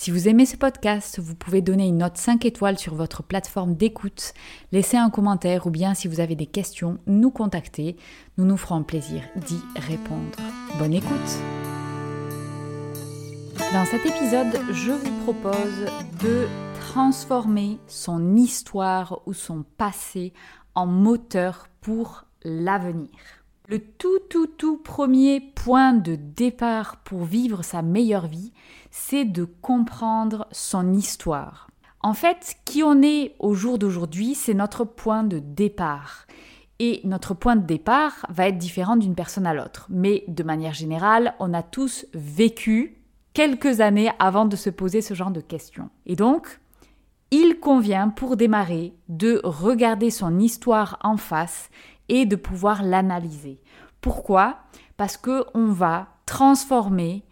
Si 0.00 0.10
vous 0.10 0.28
aimez 0.28 0.46
ce 0.46 0.56
podcast, 0.56 1.18
vous 1.18 1.34
pouvez 1.34 1.60
donner 1.60 1.86
une 1.86 1.98
note 1.98 2.16
5 2.16 2.46
étoiles 2.46 2.78
sur 2.78 2.94
votre 2.94 3.22
plateforme 3.22 3.74
d'écoute, 3.74 4.32
laisser 4.72 4.96
un 4.96 5.10
commentaire 5.10 5.66
ou 5.66 5.70
bien 5.70 5.92
si 5.92 6.08
vous 6.08 6.20
avez 6.20 6.36
des 6.36 6.46
questions, 6.46 6.96
nous 7.06 7.30
contacter. 7.30 7.96
Nous 8.38 8.46
nous 8.46 8.56
ferons 8.56 8.82
plaisir 8.82 9.20
d'y 9.36 9.60
répondre. 9.76 10.38
Bonne 10.78 10.94
écoute 10.94 11.10
Dans 13.74 13.84
cet 13.84 14.06
épisode, 14.06 14.58
je 14.72 14.92
vous 14.92 15.24
propose 15.24 15.84
de 16.22 16.48
transformer 16.80 17.76
son 17.86 18.36
histoire 18.36 19.20
ou 19.26 19.34
son 19.34 19.66
passé 19.76 20.32
en 20.74 20.86
moteur 20.86 21.68
pour 21.82 22.24
l'avenir. 22.42 23.39
Le 23.70 23.78
tout 23.78 24.18
tout 24.28 24.48
tout 24.48 24.78
premier 24.78 25.38
point 25.40 25.92
de 25.92 26.16
départ 26.16 26.96
pour 27.04 27.22
vivre 27.22 27.62
sa 27.62 27.82
meilleure 27.82 28.26
vie, 28.26 28.52
c'est 28.90 29.24
de 29.24 29.44
comprendre 29.44 30.48
son 30.50 30.92
histoire. 30.92 31.68
En 32.00 32.12
fait, 32.12 32.56
qui 32.64 32.82
on 32.82 33.00
est 33.00 33.36
au 33.38 33.54
jour 33.54 33.78
d'aujourd'hui, 33.78 34.34
c'est 34.34 34.54
notre 34.54 34.84
point 34.84 35.22
de 35.22 35.38
départ. 35.38 36.26
Et 36.80 37.00
notre 37.04 37.32
point 37.32 37.54
de 37.54 37.64
départ 37.64 38.26
va 38.28 38.48
être 38.48 38.58
différent 38.58 38.96
d'une 38.96 39.14
personne 39.14 39.46
à 39.46 39.54
l'autre. 39.54 39.86
Mais 39.88 40.24
de 40.26 40.42
manière 40.42 40.74
générale, 40.74 41.34
on 41.38 41.54
a 41.54 41.62
tous 41.62 42.06
vécu 42.12 42.96
quelques 43.34 43.80
années 43.80 44.10
avant 44.18 44.46
de 44.46 44.56
se 44.56 44.70
poser 44.70 45.00
ce 45.00 45.14
genre 45.14 45.30
de 45.30 45.40
questions. 45.40 45.90
Et 46.06 46.16
donc, 46.16 46.58
il 47.30 47.60
convient 47.60 48.08
pour 48.08 48.36
démarrer 48.36 48.94
de 49.08 49.40
regarder 49.44 50.10
son 50.10 50.40
histoire 50.40 50.98
en 51.04 51.16
face 51.16 51.70
et 52.10 52.26
de 52.26 52.36
pouvoir 52.36 52.82
l'analyser. 52.82 53.60
Pourquoi? 54.02 54.58
Parce 54.98 55.16
que 55.16 55.46
on 55.54 55.66
va 55.66 56.08
transformer 56.26 57.24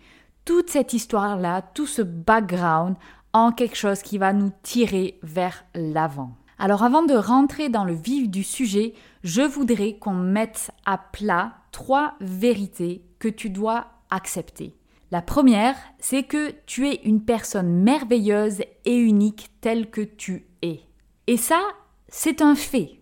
toute 0.46 0.70
cette 0.70 0.94
histoire-là, 0.94 1.60
tout 1.74 1.86
ce 1.86 2.00
background 2.00 2.96
en 3.34 3.52
quelque 3.52 3.76
chose 3.76 4.00
qui 4.00 4.16
va 4.16 4.32
nous 4.32 4.52
tirer 4.62 5.18
vers 5.22 5.64
l'avant. 5.74 6.30
Alors 6.58 6.82
avant 6.82 7.02
de 7.02 7.14
rentrer 7.14 7.68
dans 7.68 7.84
le 7.84 7.92
vif 7.92 8.30
du 8.30 8.42
sujet, 8.42 8.94
je 9.22 9.42
voudrais 9.42 9.98
qu'on 9.98 10.14
mette 10.14 10.70
à 10.86 10.96
plat 10.96 11.52
trois 11.72 12.14
vérités 12.20 13.04
que 13.18 13.28
tu 13.28 13.50
dois 13.50 13.88
accepter. 14.10 14.74
La 15.10 15.22
première, 15.22 15.76
c'est 15.98 16.22
que 16.22 16.52
tu 16.66 16.88
es 16.88 17.00
une 17.04 17.24
personne 17.24 17.82
merveilleuse 17.82 18.62
et 18.84 18.96
unique 18.96 19.50
telle 19.60 19.90
que 19.90 20.02
tu 20.02 20.46
es. 20.62 20.80
Et 21.26 21.36
ça, 21.36 21.60
c'est 22.08 22.42
un 22.42 22.54
fait. 22.54 22.97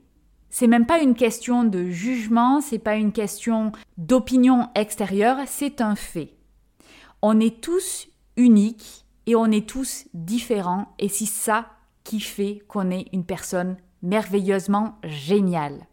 C'est 0.59 0.69
même 0.69 0.87
pas 0.87 1.03
une 1.03 1.15
question 1.15 1.65
de 1.65 1.91
jugement, 1.91 2.62
c'est 2.62 2.79
pas 2.79 2.97
une 2.97 3.12
question 3.12 3.73
d'opinion 3.99 4.71
extérieure, 4.75 5.37
c'est 5.45 5.83
un 5.83 5.95
fait. 5.95 6.33
On 7.21 7.39
est 7.41 7.61
tous 7.61 8.09
uniques 8.39 9.05
et 9.27 9.37
on 9.37 9.51
est 9.51 9.69
tous 9.69 10.07
différents 10.15 10.95
et 10.99 11.11
c'est 11.11 11.27
ça 11.27 11.67
qui 12.05 12.21
fait 12.21 12.62
qu'on 12.69 12.91
est 12.91 13.05
une 13.12 13.27
personne 13.27 13.77
merveilleusement 14.01 14.99
géniale. 15.05 15.87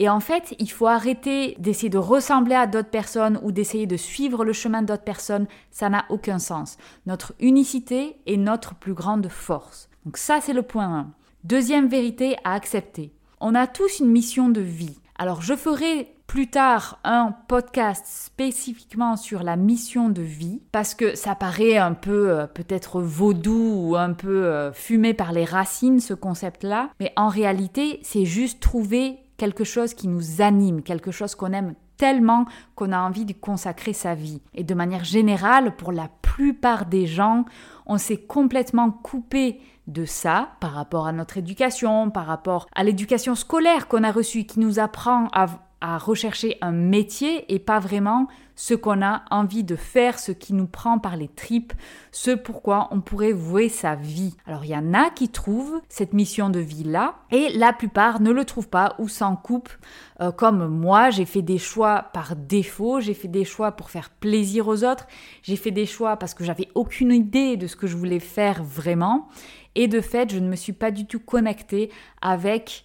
Et 0.00 0.10
en 0.10 0.20
fait, 0.20 0.54
il 0.58 0.70
faut 0.70 0.86
arrêter 0.86 1.56
d'essayer 1.58 1.88
de 1.88 1.96
ressembler 1.96 2.56
à 2.56 2.66
d'autres 2.66 2.90
personnes 2.90 3.40
ou 3.42 3.52
d'essayer 3.52 3.86
de 3.86 3.96
suivre 3.96 4.44
le 4.44 4.52
chemin 4.52 4.82
d'autres 4.82 5.02
personnes. 5.02 5.46
Ça 5.70 5.88
n'a 5.88 6.04
aucun 6.10 6.38
sens. 6.38 6.76
Notre 7.06 7.32
unicité 7.40 8.18
est 8.26 8.36
notre 8.36 8.74
plus 8.74 8.92
grande 8.92 9.30
force. 9.30 9.88
Donc 10.04 10.18
ça, 10.18 10.42
c'est 10.42 10.52
le 10.52 10.60
point 10.60 10.94
1. 10.94 11.10
Deuxième 11.44 11.88
vérité 11.88 12.36
à 12.44 12.52
accepter. 12.52 13.14
On 13.42 13.54
a 13.54 13.66
tous 13.66 14.00
une 14.00 14.10
mission 14.10 14.50
de 14.50 14.60
vie. 14.60 14.98
Alors 15.16 15.40
je 15.40 15.54
ferai 15.54 16.14
plus 16.26 16.50
tard 16.50 16.98
un 17.04 17.34
podcast 17.48 18.04
spécifiquement 18.06 19.16
sur 19.16 19.42
la 19.42 19.56
mission 19.56 20.10
de 20.10 20.20
vie 20.20 20.60
parce 20.72 20.94
que 20.94 21.14
ça 21.14 21.34
paraît 21.34 21.78
un 21.78 21.94
peu 21.94 22.28
euh, 22.28 22.46
peut-être 22.46 23.00
vaudou 23.00 23.76
ou 23.78 23.96
un 23.96 24.12
peu 24.12 24.44
euh, 24.44 24.72
fumé 24.72 25.14
par 25.14 25.32
les 25.32 25.46
racines 25.46 26.00
ce 26.00 26.12
concept-là, 26.12 26.90
mais 27.00 27.14
en 27.16 27.28
réalité 27.28 27.98
c'est 28.02 28.26
juste 28.26 28.60
trouver 28.60 29.16
quelque 29.38 29.64
chose 29.64 29.94
qui 29.94 30.06
nous 30.06 30.42
anime, 30.42 30.82
quelque 30.82 31.10
chose 31.10 31.34
qu'on 31.34 31.54
aime 31.54 31.74
tellement 31.96 32.44
qu'on 32.74 32.92
a 32.92 33.00
envie 33.00 33.24
de 33.24 33.32
consacrer 33.32 33.94
sa 33.94 34.14
vie. 34.14 34.42
Et 34.54 34.64
de 34.64 34.74
manière 34.74 35.04
générale, 35.04 35.76
pour 35.76 35.92
la 35.92 36.10
plupart 36.20 36.86
des 36.86 37.06
gens, 37.06 37.44
on 37.86 37.98
s'est 37.98 38.16
complètement 38.18 38.90
coupé 38.90 39.60
de 39.86 40.04
ça 40.04 40.50
par 40.60 40.72
rapport 40.72 41.06
à 41.06 41.12
notre 41.12 41.38
éducation, 41.38 42.10
par 42.10 42.26
rapport 42.26 42.66
à 42.74 42.84
l'éducation 42.84 43.34
scolaire 43.34 43.88
qu'on 43.88 44.04
a 44.04 44.12
reçue, 44.12 44.44
qui 44.44 44.60
nous 44.60 44.78
apprend 44.78 45.28
à, 45.32 45.46
rechercher 45.82 46.58
un 46.60 46.72
métier 46.72 47.50
et 47.54 47.58
pas 47.58 47.78
vraiment 47.78 48.28
ce 48.54 48.74
qu'on 48.74 49.00
a 49.00 49.22
envie 49.30 49.64
de 49.64 49.76
faire, 49.76 50.18
ce 50.18 50.30
qui 50.30 50.52
nous 50.52 50.66
prend 50.66 50.98
par 50.98 51.16
les 51.16 51.28
tripes, 51.28 51.72
ce 52.12 52.32
pourquoi 52.32 52.88
on 52.90 53.00
pourrait 53.00 53.32
vouer 53.32 53.70
sa 53.70 53.94
vie. 53.94 54.36
Alors 54.46 54.66
il 54.66 54.72
y 54.72 54.76
en 54.76 54.92
a 54.92 55.08
qui 55.08 55.30
trouvent 55.30 55.80
cette 55.88 56.12
mission 56.12 56.50
de 56.50 56.60
vie-là 56.60 57.14
et 57.30 57.48
la 57.56 57.72
plupart 57.72 58.20
ne 58.20 58.30
le 58.30 58.44
trouvent 58.44 58.68
pas 58.68 58.94
ou 58.98 59.08
s'en 59.08 59.36
coupent. 59.36 59.72
Euh, 60.20 60.32
comme 60.32 60.68
moi, 60.68 61.08
j'ai 61.08 61.24
fait 61.24 61.40
des 61.40 61.56
choix 61.56 62.10
par 62.12 62.36
défaut, 62.36 63.00
j'ai 63.00 63.14
fait 63.14 63.28
des 63.28 63.46
choix 63.46 63.72
pour 63.72 63.88
faire 63.88 64.10
plaisir 64.10 64.68
aux 64.68 64.84
autres, 64.84 65.06
j'ai 65.42 65.56
fait 65.56 65.70
des 65.70 65.86
choix 65.86 66.18
parce 66.18 66.34
que 66.34 66.44
j'avais 66.44 66.68
aucune 66.74 67.12
idée 67.12 67.56
de 67.56 67.66
ce 67.66 67.76
que 67.76 67.86
je 67.86 67.96
voulais 67.96 68.20
faire 68.20 68.62
vraiment 68.62 69.28
et 69.74 69.88
de 69.88 70.00
fait, 70.00 70.30
je 70.30 70.38
ne 70.38 70.48
me 70.48 70.56
suis 70.56 70.72
pas 70.72 70.90
du 70.90 71.06
tout 71.06 71.20
connectée 71.20 71.90
avec 72.20 72.84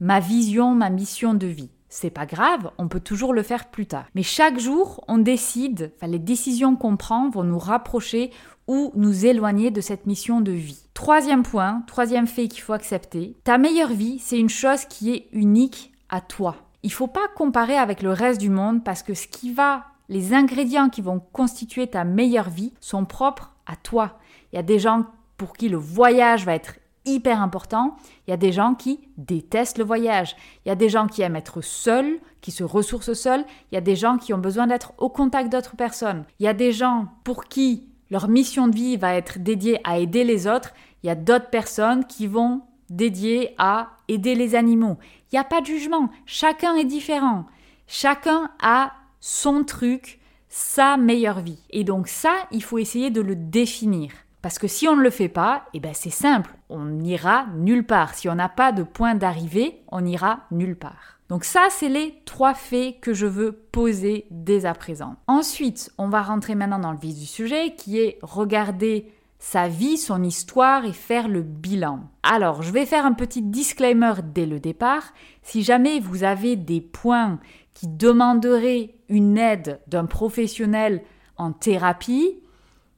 ma 0.00 0.20
vision, 0.20 0.74
ma 0.74 0.90
mission 0.90 1.34
de 1.34 1.46
vie. 1.46 1.70
C'est 1.88 2.10
pas 2.10 2.26
grave, 2.26 2.72
on 2.78 2.88
peut 2.88 3.00
toujours 3.00 3.32
le 3.32 3.44
faire 3.44 3.70
plus 3.70 3.86
tard. 3.86 4.06
Mais 4.16 4.24
chaque 4.24 4.58
jour, 4.58 5.04
on 5.06 5.18
décide, 5.18 5.92
enfin, 5.96 6.08
les 6.08 6.18
décisions 6.18 6.74
qu'on 6.74 6.96
prend 6.96 7.30
vont 7.30 7.44
nous 7.44 7.58
rapprocher 7.58 8.32
ou 8.66 8.90
nous 8.96 9.26
éloigner 9.26 9.70
de 9.70 9.80
cette 9.80 10.06
mission 10.06 10.40
de 10.40 10.50
vie. 10.50 10.82
Troisième 10.94 11.44
point, 11.44 11.82
troisième 11.86 12.26
fait 12.26 12.48
qu'il 12.48 12.62
faut 12.62 12.72
accepter, 12.72 13.36
ta 13.44 13.58
meilleure 13.58 13.92
vie, 13.92 14.18
c'est 14.18 14.40
une 14.40 14.48
chose 14.48 14.86
qui 14.86 15.12
est 15.12 15.28
unique 15.32 15.92
à 16.08 16.20
toi. 16.20 16.56
Il 16.82 16.92
faut 16.92 17.06
pas 17.06 17.28
comparer 17.36 17.76
avec 17.76 18.02
le 18.02 18.10
reste 18.10 18.40
du 18.40 18.50
monde 18.50 18.82
parce 18.82 19.02
que 19.02 19.14
ce 19.14 19.28
qui 19.28 19.52
va, 19.52 19.84
les 20.08 20.34
ingrédients 20.34 20.88
qui 20.88 21.00
vont 21.00 21.20
constituer 21.32 21.86
ta 21.86 22.04
meilleure 22.04 22.50
vie 22.50 22.74
sont 22.80 23.04
propres 23.04 23.54
à 23.66 23.76
toi. 23.76 24.18
Il 24.52 24.56
y 24.56 24.58
a 24.58 24.62
des 24.62 24.78
gens 24.78 25.06
pour 25.36 25.54
qui 25.54 25.68
le 25.68 25.76
voyage 25.76 26.44
va 26.44 26.54
être 26.54 26.74
hyper 27.04 27.42
important. 27.42 27.96
Il 28.26 28.30
y 28.30 28.34
a 28.34 28.38
des 28.38 28.52
gens 28.52 28.74
qui 28.74 29.00
détestent 29.16 29.78
le 29.78 29.84
voyage. 29.84 30.36
Il 30.64 30.68
y 30.68 30.72
a 30.72 30.76
des 30.76 30.88
gens 30.88 31.06
qui 31.06 31.22
aiment 31.22 31.36
être 31.36 31.60
seuls, 31.60 32.18
qui 32.40 32.50
se 32.50 32.64
ressourcent 32.64 33.14
seuls. 33.14 33.44
Il 33.70 33.74
y 33.74 33.78
a 33.78 33.82
des 33.82 33.96
gens 33.96 34.16
qui 34.16 34.32
ont 34.32 34.38
besoin 34.38 34.66
d'être 34.66 34.92
au 34.98 35.08
contact 35.08 35.52
d'autres 35.52 35.76
personnes. 35.76 36.24
Il 36.40 36.44
y 36.44 36.48
a 36.48 36.54
des 36.54 36.72
gens 36.72 37.08
pour 37.24 37.44
qui 37.44 37.88
leur 38.10 38.28
mission 38.28 38.68
de 38.68 38.74
vie 38.74 38.96
va 38.96 39.14
être 39.14 39.38
dédiée 39.38 39.80
à 39.84 39.98
aider 39.98 40.24
les 40.24 40.46
autres. 40.46 40.72
Il 41.02 41.06
y 41.06 41.10
a 41.10 41.14
d'autres 41.14 41.50
personnes 41.50 42.06
qui 42.06 42.26
vont 42.26 42.62
dédier 42.90 43.54
à 43.58 43.90
aider 44.08 44.34
les 44.34 44.54
animaux. 44.54 44.98
Il 45.32 45.36
n'y 45.36 45.40
a 45.40 45.44
pas 45.44 45.60
de 45.60 45.66
jugement. 45.66 46.10
Chacun 46.26 46.76
est 46.76 46.84
différent. 46.84 47.46
Chacun 47.86 48.50
a 48.62 48.92
son 49.20 49.64
truc, 49.64 50.20
sa 50.48 50.96
meilleure 50.96 51.40
vie. 51.40 51.58
Et 51.70 51.84
donc 51.84 52.08
ça, 52.08 52.34
il 52.50 52.62
faut 52.62 52.78
essayer 52.78 53.10
de 53.10 53.20
le 53.20 53.34
définir. 53.34 54.12
Parce 54.44 54.58
que 54.58 54.68
si 54.68 54.86
on 54.86 54.94
ne 54.94 55.00
le 55.00 55.08
fait 55.08 55.30
pas, 55.30 55.64
eh 55.72 55.80
ben 55.80 55.94
c'est 55.94 56.10
simple, 56.10 56.54
on 56.68 56.84
n'ira 56.84 57.46
nulle 57.56 57.86
part. 57.86 58.12
Si 58.12 58.28
on 58.28 58.34
n'a 58.34 58.50
pas 58.50 58.72
de 58.72 58.82
point 58.82 59.14
d'arrivée, 59.14 59.80
on 59.90 60.02
n'ira 60.02 60.40
nulle 60.50 60.76
part. 60.76 61.18
Donc 61.30 61.44
ça, 61.44 61.68
c'est 61.70 61.88
les 61.88 62.20
trois 62.26 62.52
faits 62.52 63.00
que 63.00 63.14
je 63.14 63.24
veux 63.24 63.52
poser 63.52 64.26
dès 64.30 64.66
à 64.66 64.74
présent. 64.74 65.16
Ensuite, 65.28 65.90
on 65.96 66.10
va 66.10 66.20
rentrer 66.20 66.56
maintenant 66.56 66.78
dans 66.78 66.92
le 66.92 66.98
vif 66.98 67.18
du 67.18 67.24
sujet, 67.24 67.74
qui 67.74 67.98
est 67.98 68.18
regarder 68.20 69.10
sa 69.38 69.66
vie, 69.66 69.96
son 69.96 70.22
histoire 70.22 70.84
et 70.84 70.92
faire 70.92 71.26
le 71.28 71.40
bilan. 71.40 72.00
Alors, 72.22 72.60
je 72.60 72.70
vais 72.70 72.84
faire 72.84 73.06
un 73.06 73.14
petit 73.14 73.40
disclaimer 73.40 74.12
dès 74.34 74.44
le 74.44 74.60
départ. 74.60 75.14
Si 75.42 75.62
jamais 75.62 76.00
vous 76.00 76.22
avez 76.22 76.56
des 76.56 76.82
points 76.82 77.38
qui 77.72 77.88
demanderaient 77.88 78.90
une 79.08 79.38
aide 79.38 79.80
d'un 79.86 80.04
professionnel 80.04 81.02
en 81.38 81.52
thérapie, 81.52 82.42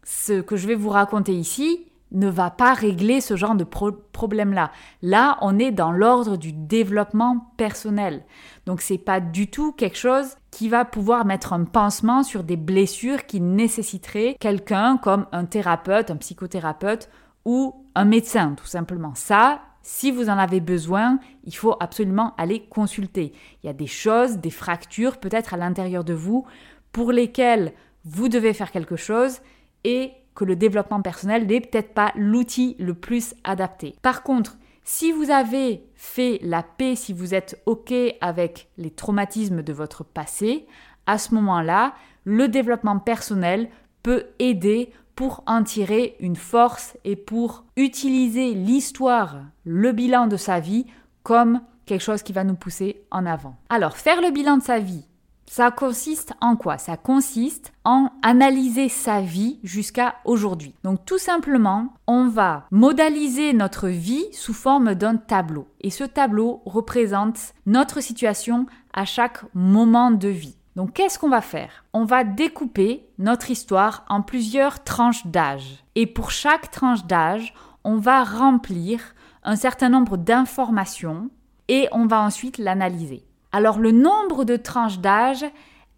ce 0.07 0.41
que 0.41 0.57
je 0.57 0.69
vais 0.69 0.77
vous 0.77 0.89
raconter 0.89 1.35
ici 1.35 1.85
ne 2.13 2.29
va 2.29 2.51
pas 2.51 2.73
régler 2.73 3.21
ce 3.21 3.35
genre 3.35 3.57
de 3.57 3.65
problème-là. 3.65 4.71
Là, 5.03 5.37
on 5.41 5.59
est 5.59 5.73
dans 5.73 5.91
l'ordre 5.91 6.37
du 6.37 6.53
développement 6.53 7.53
personnel. 7.57 8.25
Donc 8.67 8.81
c'est 8.81 8.99
pas 8.99 9.19
du 9.19 9.51
tout 9.51 9.73
quelque 9.73 9.99
chose 9.99 10.37
qui 10.53 10.69
va 10.69 10.85
pouvoir 10.85 11.25
mettre 11.25 11.53
un 11.53 11.65
pansement 11.65 12.23
sur 12.23 12.45
des 12.45 12.57
blessures 12.57 13.27
qui 13.27 13.41
nécessiteraient 13.41 14.37
quelqu'un 14.39 14.97
comme 14.97 15.27
un 15.33 15.45
thérapeute, 15.45 16.13
un 16.13 16.17
psychothérapeute 16.17 17.11
ou 17.45 17.75
un 17.97 18.05
médecin 18.05 18.55
tout 18.57 18.67
simplement. 18.67 19.15
Ça, 19.17 19.61
Si 19.83 20.11
vous 20.11 20.31
en 20.31 20.39
avez 20.39 20.61
besoin, 20.61 21.21
il 21.45 21.55
faut 21.55 21.77
absolument 21.79 22.35
aller 22.39 22.61
consulter. 22.61 23.33
Il 23.63 23.67
y 23.67 23.71
a 23.71 23.73
des 23.73 23.87
choses, 23.87 24.39
des 24.39 24.51
fractures 24.51 25.19
peut-être 25.19 25.55
à 25.55 25.57
l'intérieur 25.57 26.03
de 26.03 26.13
vous 26.13 26.45
pour 26.91 27.13
lesquelles 27.13 27.73
vous 28.05 28.29
devez 28.29 28.53
faire 28.53 28.73
quelque 28.73 28.97
chose 28.97 29.41
et 29.87 30.13
que 30.35 30.45
le 30.45 30.57
développement 30.57 31.01
personnel 31.01 31.47
n'est 31.47 31.61
peut-être 31.61 31.95
pas 31.95 32.13
l'outil 32.17 32.77
le 32.79 32.93
plus 32.93 33.35
adapté. 33.45 33.95
Par 34.03 34.23
contre, 34.23 34.59
si 34.85 35.13
vous 35.13 35.31
avez 35.31 35.83
fait 35.95 36.39
la 36.43 36.63
paix, 36.63 36.95
si 36.95 37.13
vous 37.13 37.35
êtes 37.35 37.63
OK 37.67 37.95
avec 38.21 38.69
les 38.77 38.91
traumatismes 38.91 39.63
de 39.63 39.73
votre 39.73 40.05
passé, 40.05 40.67
à 41.07 41.19
ce 41.19 41.35
moment-là, 41.35 41.95
le 42.25 42.49
développement 42.49 42.99
personnel 42.99 43.69
peut 44.03 44.27
aider 44.39 44.93
pour 45.15 45.43
en 45.47 45.63
tirer 45.63 46.17
une 46.21 46.37
force 46.37 46.97
et 47.05 47.17
pour 47.17 47.65
utiliser 47.77 48.53
l'histoire, 48.53 49.39
le 49.65 49.93
bilan 49.93 50.27
de 50.27 50.37
sa 50.37 50.61
vie 50.61 50.87
comme 51.23 51.61
quelque 51.87 52.03
chose 52.03 52.23
qui 52.23 52.33
va 52.33 52.45
nous 52.45 52.55
pousser 52.55 53.03
en 53.11 53.25
avant. 53.25 53.57
Alors, 53.71 53.97
faire 53.97 54.21
le 54.21 54.31
bilan 54.31 54.59
de 54.59 54.63
sa 54.63 54.79
vie, 54.79 55.07
ça 55.49 55.71
consiste 55.71 56.35
en 56.41 56.57
quoi? 56.57 56.77
Ça 56.77 56.97
consiste 56.97 57.73
en 57.85 58.11
analyser 58.23 58.89
sa 58.89 59.21
vie 59.21 59.59
jusqu'à 59.63 60.17
aujourd'hui. 60.25 60.75
Donc 60.83 61.05
tout 61.07 61.19
simplement, 61.19 61.95
on 62.07 62.29
va 62.29 62.67
modaliser 62.71 63.53
notre 63.53 63.89
vie 63.89 64.27
sous 64.33 64.55
forme 64.55 64.95
d'un 64.95 65.17
tableau. 65.17 65.69
Et 65.81 65.91
ce 65.91 66.05
tableau 66.05 66.63
représente 66.67 67.55
notre 67.65 68.01
situation 68.01 68.67
à 68.93 69.05
chaque 69.05 69.45
moment 69.55 70.11
de 70.11 70.29
vie. 70.29 70.57
Donc 70.75 70.93
qu'est-ce 70.93 71.19
qu'on 71.19 71.31
va 71.31 71.41
faire? 71.41 71.85
On 71.95 72.05
va 72.05 72.25
découper 72.25 73.09
notre 73.19 73.51
histoire 73.51 74.05
en 74.09 74.23
plusieurs 74.23 74.85
tranches 74.85 75.27
d'âge. 75.27 75.85
Et 75.95 76.07
pour 76.07 76.31
chaque 76.31 76.71
tranche 76.71 77.07
d'âge, 77.07 77.55
on 77.85 77.97
va 77.97 78.25
remplir 78.25 79.01
un 79.43 79.57
certain 79.57 79.89
nombre 79.89 80.17
d'informations 80.17 81.31
et 81.69 81.89
on 81.93 82.07
va 82.07 82.21
ensuite 82.21 82.59
l'analyser. 82.59 83.25
Alors 83.53 83.79
le 83.79 83.93
nombre 83.93 84.45
de 84.45 84.57
tranches 84.57 84.99
d'âge, 84.99 85.45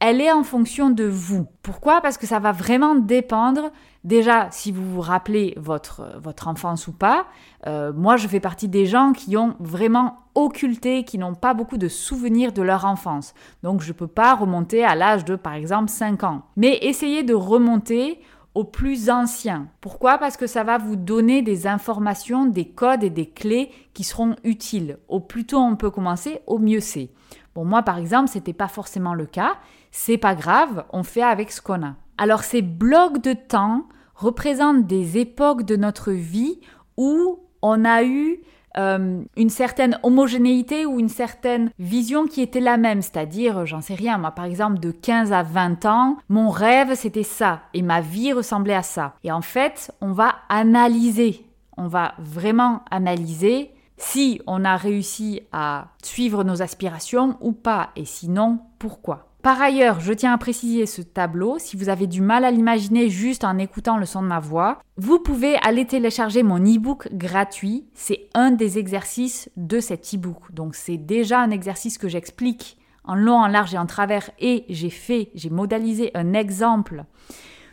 elle 0.00 0.20
est 0.20 0.30
en 0.30 0.44
fonction 0.44 0.90
de 0.90 1.04
vous. 1.04 1.46
Pourquoi? 1.62 2.00
Parce 2.00 2.18
que 2.18 2.26
ça 2.26 2.38
va 2.38 2.52
vraiment 2.52 2.94
dépendre 2.94 3.70
déjà 4.04 4.48
si 4.52 4.70
vous 4.70 4.84
vous 4.84 5.00
rappelez 5.00 5.54
votre, 5.56 6.18
votre 6.22 6.46
enfance 6.46 6.86
ou 6.86 6.92
pas. 6.92 7.26
Euh, 7.66 7.92
moi, 7.92 8.16
je 8.16 8.28
fais 8.28 8.38
partie 8.38 8.68
des 8.68 8.86
gens 8.86 9.12
qui 9.12 9.36
ont 9.36 9.56
vraiment 9.58 10.18
occulté, 10.36 11.02
qui 11.02 11.18
n'ont 11.18 11.34
pas 11.34 11.52
beaucoup 11.52 11.78
de 11.78 11.88
souvenirs 11.88 12.52
de 12.52 12.62
leur 12.62 12.84
enfance. 12.84 13.34
Donc 13.64 13.82
je 13.82 13.88
ne 13.88 13.92
peux 13.94 14.06
pas 14.06 14.34
remonter 14.36 14.84
à 14.84 14.94
l'âge 14.94 15.24
de, 15.24 15.34
par 15.34 15.54
exemple, 15.54 15.90
5 15.90 16.22
ans. 16.22 16.42
Mais 16.56 16.78
essayez 16.82 17.24
de 17.24 17.34
remonter 17.34 18.20
au 18.58 18.64
plus 18.64 19.08
ancien. 19.08 19.68
Pourquoi? 19.80 20.18
Parce 20.18 20.36
que 20.36 20.48
ça 20.48 20.64
va 20.64 20.78
vous 20.78 20.96
donner 20.96 21.42
des 21.42 21.68
informations, 21.68 22.44
des 22.44 22.64
codes 22.64 23.04
et 23.04 23.08
des 23.08 23.30
clés 23.30 23.70
qui 23.94 24.02
seront 24.02 24.34
utiles. 24.42 24.98
Au 25.06 25.20
plus 25.20 25.46
tôt 25.46 25.58
on 25.58 25.76
peut 25.76 25.92
commencer, 25.92 26.40
au 26.48 26.58
mieux 26.58 26.80
c'est. 26.80 27.10
Bon, 27.54 27.64
moi 27.64 27.84
par 27.84 27.98
exemple, 27.98 28.28
c'était 28.28 28.52
pas 28.52 28.66
forcément 28.66 29.14
le 29.14 29.26
cas. 29.26 29.58
C'est 29.92 30.18
pas 30.18 30.34
grave, 30.34 30.84
on 30.92 31.04
fait 31.04 31.22
avec 31.22 31.52
ce 31.52 31.62
qu'on 31.62 31.86
a. 31.86 31.94
Alors 32.16 32.42
ces 32.42 32.62
blocs 32.62 33.22
de 33.22 33.32
temps 33.32 33.86
représentent 34.16 34.88
des 34.88 35.18
époques 35.18 35.62
de 35.62 35.76
notre 35.76 36.10
vie 36.10 36.58
où 36.96 37.38
on 37.62 37.84
a 37.84 38.02
eu 38.02 38.40
euh, 38.78 39.22
une 39.36 39.50
certaine 39.50 39.98
homogénéité 40.02 40.86
ou 40.86 41.00
une 41.00 41.08
certaine 41.08 41.70
vision 41.78 42.26
qui 42.26 42.42
était 42.42 42.60
la 42.60 42.76
même. 42.76 43.02
C'est-à-dire, 43.02 43.66
j'en 43.66 43.80
sais 43.80 43.94
rien, 43.94 44.18
moi 44.18 44.30
par 44.30 44.44
exemple 44.44 44.78
de 44.78 44.90
15 44.90 45.32
à 45.32 45.42
20 45.42 45.86
ans, 45.86 46.16
mon 46.28 46.50
rêve 46.50 46.94
c'était 46.94 47.22
ça 47.22 47.62
et 47.74 47.82
ma 47.82 48.00
vie 48.00 48.32
ressemblait 48.32 48.74
à 48.74 48.82
ça. 48.82 49.14
Et 49.24 49.32
en 49.32 49.42
fait, 49.42 49.92
on 50.00 50.12
va 50.12 50.36
analyser, 50.48 51.44
on 51.76 51.88
va 51.88 52.14
vraiment 52.18 52.82
analyser 52.90 53.70
si 53.96 54.40
on 54.46 54.64
a 54.64 54.76
réussi 54.76 55.42
à 55.52 55.88
suivre 56.02 56.44
nos 56.44 56.62
aspirations 56.62 57.36
ou 57.40 57.52
pas 57.52 57.90
et 57.96 58.04
sinon 58.04 58.60
pourquoi. 58.78 59.27
Par 59.42 59.62
ailleurs, 59.62 60.00
je 60.00 60.12
tiens 60.12 60.32
à 60.32 60.38
préciser 60.38 60.84
ce 60.86 61.00
tableau, 61.00 61.58
si 61.58 61.76
vous 61.76 61.88
avez 61.88 62.08
du 62.08 62.20
mal 62.20 62.44
à 62.44 62.50
l'imaginer 62.50 63.08
juste 63.08 63.44
en 63.44 63.56
écoutant 63.56 63.96
le 63.96 64.04
son 64.04 64.20
de 64.20 64.26
ma 64.26 64.40
voix, 64.40 64.80
vous 64.96 65.20
pouvez 65.20 65.56
aller 65.62 65.86
télécharger 65.86 66.42
mon 66.42 66.58
e-book 66.58 67.08
gratuit, 67.12 67.86
c'est 67.94 68.28
un 68.34 68.50
des 68.50 68.78
exercices 68.78 69.48
de 69.56 69.78
cet 69.78 70.12
e-book. 70.12 70.52
Donc 70.52 70.74
c'est 70.74 70.96
déjà 70.96 71.40
un 71.40 71.50
exercice 71.50 71.98
que 71.98 72.08
j'explique 72.08 72.78
en 73.04 73.14
long, 73.14 73.36
en 73.36 73.46
large 73.46 73.74
et 73.74 73.78
en 73.78 73.86
travers. 73.86 74.30
Et 74.40 74.64
j'ai 74.68 74.90
fait, 74.90 75.30
j'ai 75.34 75.50
modalisé 75.50 76.10
un 76.14 76.34
exemple 76.34 77.04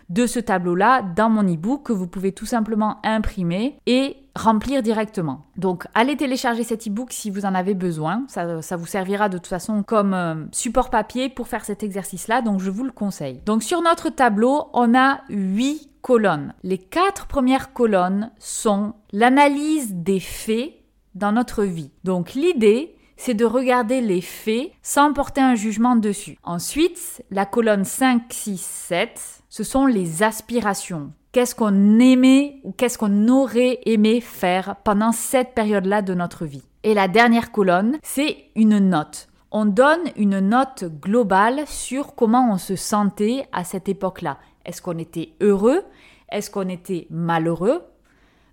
de 0.09 0.27
ce 0.27 0.39
tableau-là 0.39 1.01
dans 1.01 1.29
mon 1.29 1.43
e-book 1.43 1.83
que 1.83 1.93
vous 1.93 2.07
pouvez 2.07 2.31
tout 2.31 2.45
simplement 2.45 2.99
imprimer 3.03 3.79
et 3.85 4.17
remplir 4.35 4.81
directement. 4.81 5.45
Donc 5.57 5.85
allez 5.93 6.17
télécharger 6.17 6.63
cet 6.63 6.87
e-book 6.87 7.11
si 7.11 7.29
vous 7.29 7.45
en 7.45 7.55
avez 7.55 7.73
besoin. 7.73 8.25
Ça, 8.27 8.77
vous 8.77 8.85
servira 8.85 9.29
de 9.29 9.37
toute 9.37 9.47
façon 9.47 9.83
comme 9.83 10.13
euh, 10.13 10.35
support 10.51 10.89
papier 10.89 11.29
pour 11.29 11.47
faire 11.47 11.65
cet 11.65 11.83
exercice-là, 11.83 12.41
donc 12.41 12.59
je 12.59 12.69
vous 12.69 12.83
le 12.83 12.91
conseille. 12.91 13.41
Donc 13.45 13.63
sur 13.63 13.81
notre 13.81 14.09
tableau, 14.09 14.67
on 14.73 14.93
a 14.95 15.21
huit 15.29 15.89
colonnes. 16.01 16.53
Les 16.63 16.77
quatre 16.77 17.25
premières 17.27 17.73
colonnes 17.73 18.31
sont 18.37 18.93
l'analyse 19.11 19.93
des 19.93 20.19
faits 20.19 20.73
dans 21.15 21.31
notre 21.31 21.63
vie. 21.63 21.91
Donc 22.03 22.33
l'idée, 22.33 22.95
c'est 23.17 23.33
de 23.33 23.45
regarder 23.45 24.01
les 24.01 24.21
faits 24.21 24.71
sans 24.81 25.13
porter 25.13 25.41
un 25.41 25.55
jugement 25.55 25.95
dessus. 25.95 26.37
Ensuite, 26.43 27.23
la 27.31 27.45
colonne 27.45 27.85
5, 27.85 28.23
6, 28.29 28.61
7, 28.61 29.34
ce 29.55 29.63
sont 29.63 29.85
les 29.85 30.21
aspirations. 30.21 31.13
Qu'est-ce 31.31 31.55
qu'on 31.55 31.97
aimait 31.99 32.59
ou 32.65 32.73
qu'est-ce 32.73 32.97
qu'on 32.97 33.29
aurait 33.29 33.79
aimé 33.85 34.19
faire 34.19 34.75
pendant 34.83 35.13
cette 35.13 35.53
période-là 35.53 36.01
de 36.01 36.13
notre 36.13 36.45
vie. 36.45 36.65
Et 36.83 36.93
la 36.93 37.07
dernière 37.07 37.53
colonne, 37.53 37.97
c'est 38.03 38.35
une 38.57 38.79
note. 38.79 39.29
On 39.51 39.65
donne 39.65 40.01
une 40.17 40.41
note 40.41 40.83
globale 40.99 41.61
sur 41.67 42.15
comment 42.15 42.51
on 42.51 42.57
se 42.57 42.75
sentait 42.75 43.47
à 43.53 43.63
cette 43.63 43.87
époque-là. 43.87 44.39
Est-ce 44.65 44.81
qu'on 44.81 44.97
était 44.97 45.29
heureux? 45.39 45.83
Est-ce 46.27 46.51
qu'on 46.51 46.67
était 46.67 47.07
malheureux? 47.09 47.81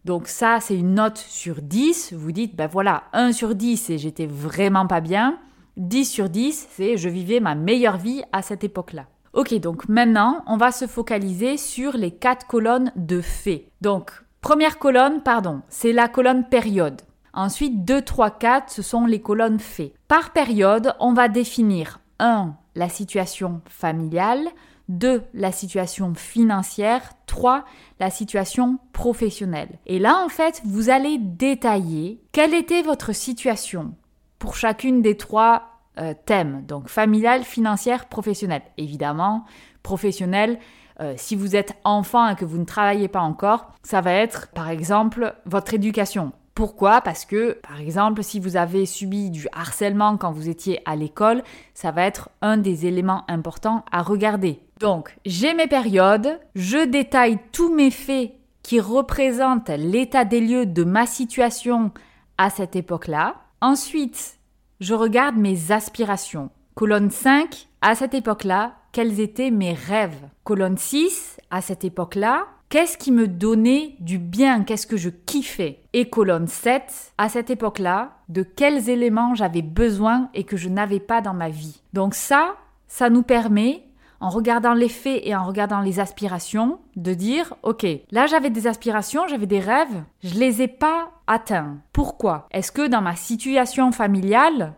Donc 0.04 0.28
ça, 0.28 0.60
c'est 0.60 0.78
une 0.78 0.94
note 0.94 1.18
sur 1.18 1.62
10. 1.62 2.12
Vous 2.12 2.30
dites, 2.30 2.54
ben 2.54 2.68
voilà, 2.68 3.02
1 3.12 3.32
sur 3.32 3.56
10 3.56 3.90
et 3.90 3.98
j'étais 3.98 4.26
vraiment 4.26 4.86
pas 4.86 5.00
bien. 5.00 5.40
10 5.78 6.04
sur 6.04 6.28
10, 6.28 6.68
c'est 6.70 6.96
je 6.96 7.08
vivais 7.08 7.40
ma 7.40 7.56
meilleure 7.56 7.96
vie 7.96 8.22
à 8.30 8.40
cette 8.40 8.62
époque-là. 8.62 9.06
Ok, 9.32 9.54
donc 9.54 9.88
maintenant, 9.88 10.42
on 10.46 10.58
va 10.58 10.72
se 10.72 10.86
focaliser 10.86 11.56
sur 11.56 11.96
les 11.96 12.10
quatre 12.10 12.46
colonnes 12.46 12.92
de 12.96 13.22
faits. 13.22 13.64
Donc, 13.80 14.10
première 14.42 14.78
colonne, 14.78 15.22
pardon, 15.22 15.62
c'est 15.70 15.92
la 15.92 16.08
colonne 16.08 16.48
période. 16.48 17.00
Ensuite, 17.32 17.86
2, 17.86 18.02
3, 18.02 18.30
4, 18.30 18.70
ce 18.70 18.82
sont 18.82 19.06
les 19.06 19.22
colonnes 19.22 19.58
faits. 19.58 19.94
Par 20.06 20.32
période, 20.32 20.94
on 21.00 21.14
va 21.14 21.28
définir 21.28 22.00
1. 22.18 22.54
La 22.74 22.90
situation 22.90 23.62
familiale, 23.66 24.44
2. 24.90 25.22
La 25.32 25.50
situation 25.50 26.12
financière, 26.14 27.14
3. 27.24 27.64
La 28.00 28.10
situation 28.10 28.78
professionnelle. 28.92 29.78
Et 29.86 29.98
là, 29.98 30.22
en 30.22 30.28
fait, 30.28 30.60
vous 30.66 30.90
allez 30.90 31.16
détailler 31.16 32.20
quelle 32.32 32.52
était 32.52 32.82
votre 32.82 33.14
situation 33.14 33.94
pour 34.38 34.56
chacune 34.56 35.00
des 35.00 35.16
trois 35.16 35.71
euh, 35.98 36.14
thème, 36.26 36.64
donc 36.66 36.88
familial, 36.88 37.42
financière, 37.42 38.06
professionnelle. 38.06 38.62
Évidemment, 38.78 39.44
professionnel, 39.82 40.58
euh, 41.00 41.14
si 41.16 41.36
vous 41.36 41.56
êtes 41.56 41.74
enfant 41.84 42.28
et 42.28 42.36
que 42.36 42.44
vous 42.44 42.58
ne 42.58 42.64
travaillez 42.64 43.08
pas 43.08 43.20
encore, 43.20 43.72
ça 43.82 44.00
va 44.00 44.12
être 44.12 44.48
par 44.54 44.70
exemple 44.70 45.34
votre 45.46 45.74
éducation. 45.74 46.32
Pourquoi? 46.54 47.00
Parce 47.00 47.24
que, 47.24 47.58
par 47.66 47.80
exemple, 47.80 48.22
si 48.22 48.38
vous 48.38 48.56
avez 48.56 48.84
subi 48.84 49.30
du 49.30 49.48
harcèlement 49.52 50.18
quand 50.18 50.32
vous 50.32 50.50
étiez 50.50 50.80
à 50.84 50.96
l'école, 50.96 51.42
ça 51.72 51.90
va 51.90 52.04
être 52.04 52.28
un 52.42 52.58
des 52.58 52.86
éléments 52.86 53.24
importants 53.28 53.84
à 53.90 54.02
regarder. 54.02 54.60
Donc, 54.78 55.16
j'ai 55.24 55.54
mes 55.54 55.66
périodes, 55.66 56.38
je 56.54 56.84
détaille 56.84 57.38
tous 57.52 57.74
mes 57.74 57.90
faits 57.90 58.32
qui 58.62 58.80
représentent 58.80 59.70
l'état 59.70 60.24
des 60.24 60.40
lieux 60.40 60.66
de 60.66 60.84
ma 60.84 61.06
situation 61.06 61.90
à 62.36 62.50
cette 62.50 62.76
époque-là. 62.76 63.36
Ensuite, 63.62 64.38
je 64.82 64.94
regarde 64.94 65.36
mes 65.36 65.70
aspirations. 65.70 66.50
Colonne 66.74 67.10
5, 67.10 67.68
à 67.82 67.94
cette 67.94 68.14
époque-là, 68.14 68.74
quels 68.90 69.20
étaient 69.20 69.52
mes 69.52 69.74
rêves? 69.74 70.28
Colonne 70.42 70.76
6, 70.76 71.38
à 71.52 71.60
cette 71.60 71.84
époque-là, 71.84 72.48
qu'est-ce 72.68 72.98
qui 72.98 73.12
me 73.12 73.28
donnait 73.28 73.94
du 74.00 74.18
bien? 74.18 74.64
Qu'est-ce 74.64 74.88
que 74.88 74.96
je 74.96 75.10
kiffais? 75.10 75.78
Et 75.92 76.10
colonne 76.10 76.48
7, 76.48 77.12
à 77.16 77.28
cette 77.28 77.50
époque-là, 77.50 78.16
de 78.28 78.42
quels 78.42 78.90
éléments 78.90 79.36
j'avais 79.36 79.62
besoin 79.62 80.30
et 80.34 80.42
que 80.42 80.56
je 80.56 80.68
n'avais 80.68 81.00
pas 81.00 81.20
dans 81.20 81.34
ma 81.34 81.48
vie? 81.48 81.80
Donc 81.92 82.14
ça, 82.14 82.56
ça 82.88 83.08
nous 83.08 83.22
permet 83.22 83.84
en 84.22 84.28
regardant 84.28 84.72
les 84.72 84.88
faits 84.88 85.20
et 85.24 85.34
en 85.34 85.44
regardant 85.44 85.80
les 85.80 85.98
aspirations, 85.98 86.78
de 86.94 87.12
dire, 87.12 87.54
ok, 87.64 87.84
là 88.12 88.28
j'avais 88.28 88.50
des 88.50 88.68
aspirations, 88.68 89.26
j'avais 89.26 89.46
des 89.46 89.58
rêves, 89.58 90.04
je 90.22 90.34
les 90.34 90.62
ai 90.62 90.68
pas 90.68 91.10
atteints. 91.26 91.78
Pourquoi? 91.92 92.46
Est-ce 92.52 92.70
que 92.70 92.86
dans 92.86 93.02
ma 93.02 93.16
situation 93.16 93.90
familiale, 93.90 94.74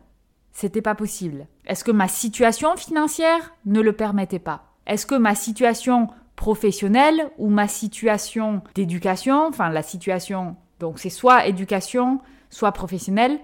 c'était 0.50 0.80
pas 0.80 0.94
possible? 0.94 1.46
Est-ce 1.66 1.84
que 1.84 1.92
ma 1.92 2.08
situation 2.08 2.74
financière 2.76 3.54
ne 3.66 3.82
le 3.82 3.92
permettait 3.92 4.38
pas? 4.38 4.72
Est-ce 4.86 5.04
que 5.04 5.14
ma 5.14 5.34
situation 5.34 6.08
professionnelle 6.36 7.30
ou 7.36 7.50
ma 7.50 7.68
situation 7.68 8.62
d'éducation, 8.74 9.46
enfin 9.46 9.68
la 9.68 9.82
situation, 9.82 10.56
donc 10.80 10.98
c'est 10.98 11.10
soit 11.10 11.46
éducation, 11.46 12.18
soit 12.48 12.72
professionnelle, 12.72 13.38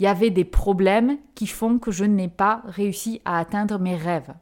il 0.00 0.02
y 0.02 0.08
avait 0.08 0.30
des 0.30 0.44
problèmes 0.44 1.16
qui 1.36 1.46
font 1.46 1.78
que 1.78 1.92
je 1.92 2.04
n'ai 2.04 2.28
pas 2.28 2.62
réussi 2.64 3.22
à 3.24 3.38
atteindre 3.38 3.78
mes 3.78 3.94
rêves. 3.94 4.34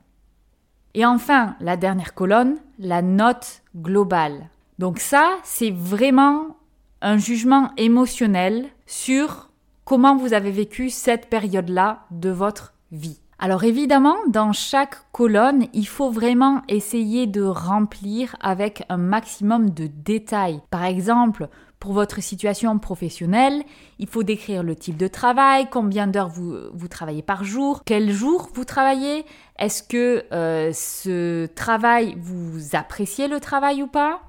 Et 0.95 1.07
enfin, 1.07 1.57
la 1.61 1.77
dernière 1.77 2.15
colonne, 2.15 2.57
la 2.79 3.03
note 3.03 3.63
globale. 3.77 4.49
Donc 4.79 4.99
ça, 4.99 5.37
c'est 5.43 5.71
vraiment 5.71 6.57
un 7.01 7.17
jugement 7.17 7.71
émotionnel 7.77 8.67
sur 8.87 9.51
comment 9.85 10.17
vous 10.17 10.35
avez 10.35 10.51
vécu 10.51 10.91
cette 10.91 11.29
période-là 11.29 12.01
de 12.11 12.31
votre 12.31 12.75
vie. 12.91 13.19
Alors 13.39 13.65
évidemment, 13.65 14.17
dans 14.29 14.53
chaque 14.53 15.11
colonne, 15.11 15.67
il 15.73 15.89
faut 15.89 16.11
vraiment 16.11 16.63
essayer 16.69 17.27
de 17.27 17.43
remplir 17.43 18.37
avec 18.41 18.85
un 18.89 18.99
maximum 18.99 19.71
de 19.71 19.89
détails. 19.89 20.61
Par 20.71 20.85
exemple, 20.85 21.49
pour 21.83 21.95
votre 21.95 22.23
situation 22.23 22.79
professionnelle, 22.79 23.65
il 23.99 24.07
faut 24.07 24.23
décrire 24.23 24.63
le 24.63 24.77
type 24.77 24.97
de 24.97 25.09
travail, 25.09 25.67
combien 25.69 26.07
d'heures 26.07 26.29
vous, 26.29 26.57
vous, 26.73 26.87
travaillez 26.87 27.23
par 27.23 27.43
jour, 27.43 27.83
quel 27.85 28.13
jour 28.13 28.49
vous 28.55 28.65
travaillez, 28.65 29.27
est-ce 29.59 29.83
que 29.83 30.23
euh, 30.31 30.71
ce 30.73 31.47
travail, 31.47 32.15
vous 32.21 32.77
appréciez 32.77 33.27
le 33.27 33.41
travail 33.41 33.83
ou 33.83 33.89
pas? 33.89 34.21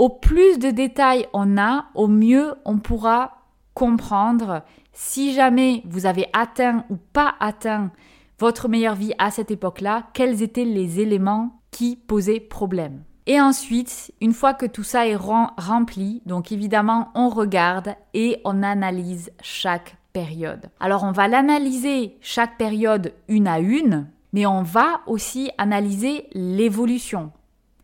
Au 0.00 0.08
plus 0.08 0.58
de 0.58 0.70
détails 0.70 1.28
on 1.32 1.56
a, 1.56 1.86
au 1.94 2.08
mieux 2.08 2.54
on 2.64 2.78
pourra 2.78 3.36
comprendre 3.74 4.64
si 4.92 5.32
jamais 5.32 5.82
vous 5.84 6.06
avez 6.06 6.26
atteint 6.32 6.86
ou 6.90 6.96
pas 6.96 7.36
atteint 7.38 7.92
votre 8.40 8.66
meilleure 8.66 8.96
vie 8.96 9.14
à 9.18 9.30
cette 9.30 9.52
époque-là, 9.52 10.08
quels 10.12 10.42
étaient 10.42 10.64
les 10.64 10.98
éléments 10.98 11.60
qui 11.70 11.94
posaient 11.94 12.40
problème. 12.40 13.04
Et 13.28 13.40
ensuite, 13.40 14.12
une 14.20 14.32
fois 14.32 14.54
que 14.54 14.66
tout 14.66 14.84
ça 14.84 15.08
est 15.08 15.16
rempli, 15.16 16.22
donc 16.26 16.52
évidemment, 16.52 17.08
on 17.14 17.28
regarde 17.28 17.96
et 18.14 18.40
on 18.44 18.62
analyse 18.62 19.32
chaque 19.42 19.96
période. 20.12 20.70
Alors 20.78 21.02
on 21.02 21.12
va 21.12 21.26
l'analyser 21.26 22.16
chaque 22.20 22.56
période 22.56 23.12
une 23.28 23.48
à 23.48 23.58
une, 23.58 24.06
mais 24.32 24.46
on 24.46 24.62
va 24.62 25.00
aussi 25.06 25.50
analyser 25.58 26.28
l'évolution. 26.34 27.32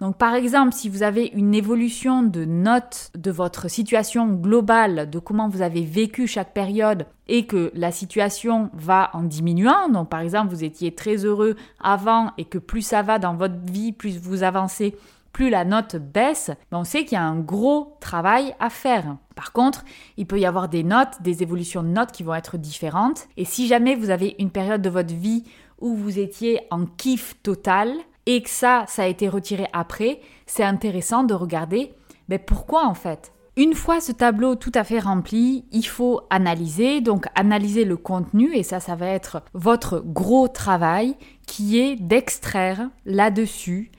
Donc 0.00 0.16
par 0.16 0.34
exemple, 0.34 0.72
si 0.72 0.88
vous 0.88 1.02
avez 1.02 1.26
une 1.26 1.54
évolution 1.54 2.22
de 2.22 2.44
note 2.44 3.11
de 3.16 3.30
votre 3.30 3.68
situation 3.68 4.26
globale, 4.28 5.11
de 5.11 5.18
comment 5.18 5.49
vous 5.49 5.62
avez 5.62 5.82
vécu 5.82 6.26
chaque 6.26 6.54
période 6.54 7.06
et 7.28 7.46
que 7.46 7.70
la 7.75 7.92
situation 7.92 8.70
va 8.75 9.11
en 9.12 9.22
diminuant, 9.22 9.88
donc 9.88 10.08
par 10.08 10.20
exemple 10.20 10.54
vous 10.54 10.64
étiez 10.64 10.94
très 10.94 11.25
heureux 11.25 11.56
avant 11.80 12.30
et 12.38 12.44
que 12.44 12.58
plus 12.58 12.82
ça 12.82 13.02
va 13.02 13.18
dans 13.18 13.34
votre 13.34 13.58
vie, 13.70 13.92
plus 13.92 14.18
vous 14.18 14.42
avancez, 14.42 14.96
plus 15.32 15.50
la 15.50 15.64
note 15.64 15.96
baisse, 15.96 16.50
on 16.70 16.84
sait 16.84 17.04
qu'il 17.04 17.16
y 17.16 17.20
a 17.20 17.24
un 17.24 17.38
gros 17.38 17.96
travail 18.00 18.54
à 18.60 18.70
faire. 18.70 19.16
Par 19.34 19.52
contre, 19.52 19.84
il 20.16 20.26
peut 20.26 20.38
y 20.38 20.46
avoir 20.46 20.68
des 20.68 20.82
notes, 20.82 21.22
des 21.22 21.42
évolutions 21.42 21.82
de 21.82 21.88
notes 21.88 22.12
qui 22.12 22.22
vont 22.22 22.34
être 22.34 22.58
différentes. 22.58 23.28
Et 23.36 23.44
si 23.44 23.66
jamais 23.66 23.94
vous 23.94 24.10
avez 24.10 24.36
une 24.38 24.50
période 24.50 24.82
de 24.82 24.90
votre 24.90 25.14
vie 25.14 25.44
où 25.80 25.96
vous 25.96 26.18
étiez 26.18 26.60
en 26.70 26.86
kiff 26.86 27.36
total, 27.42 27.92
et 28.26 28.42
que 28.42 28.50
ça, 28.50 28.84
ça 28.86 29.02
a 29.02 29.06
été 29.06 29.28
retiré 29.28 29.66
après, 29.72 30.20
c'est 30.46 30.62
intéressant 30.62 31.24
de 31.24 31.34
regarder, 31.34 31.92
pourquoi 32.46 32.86
en 32.86 32.94
fait? 32.94 33.32
Une 33.56 33.74
fois 33.74 34.00
ce 34.00 34.12
tableau 34.12 34.54
tout 34.54 34.72
à 34.74 34.84
fait 34.84 34.98
rempli, 35.00 35.66
il 35.72 35.86
faut 35.86 36.22
analyser, 36.30 37.02
donc 37.02 37.26
analyser 37.34 37.84
le 37.84 37.98
contenu, 37.98 38.54
et 38.54 38.62
ça, 38.62 38.80
ça 38.80 38.94
va 38.94 39.08
être 39.08 39.42
votre 39.52 40.00
gros 40.00 40.48
travail, 40.48 41.16
qui 41.46 41.78
est 41.78 41.96
d'extraire 41.96 42.88
là-dessus 43.04 43.90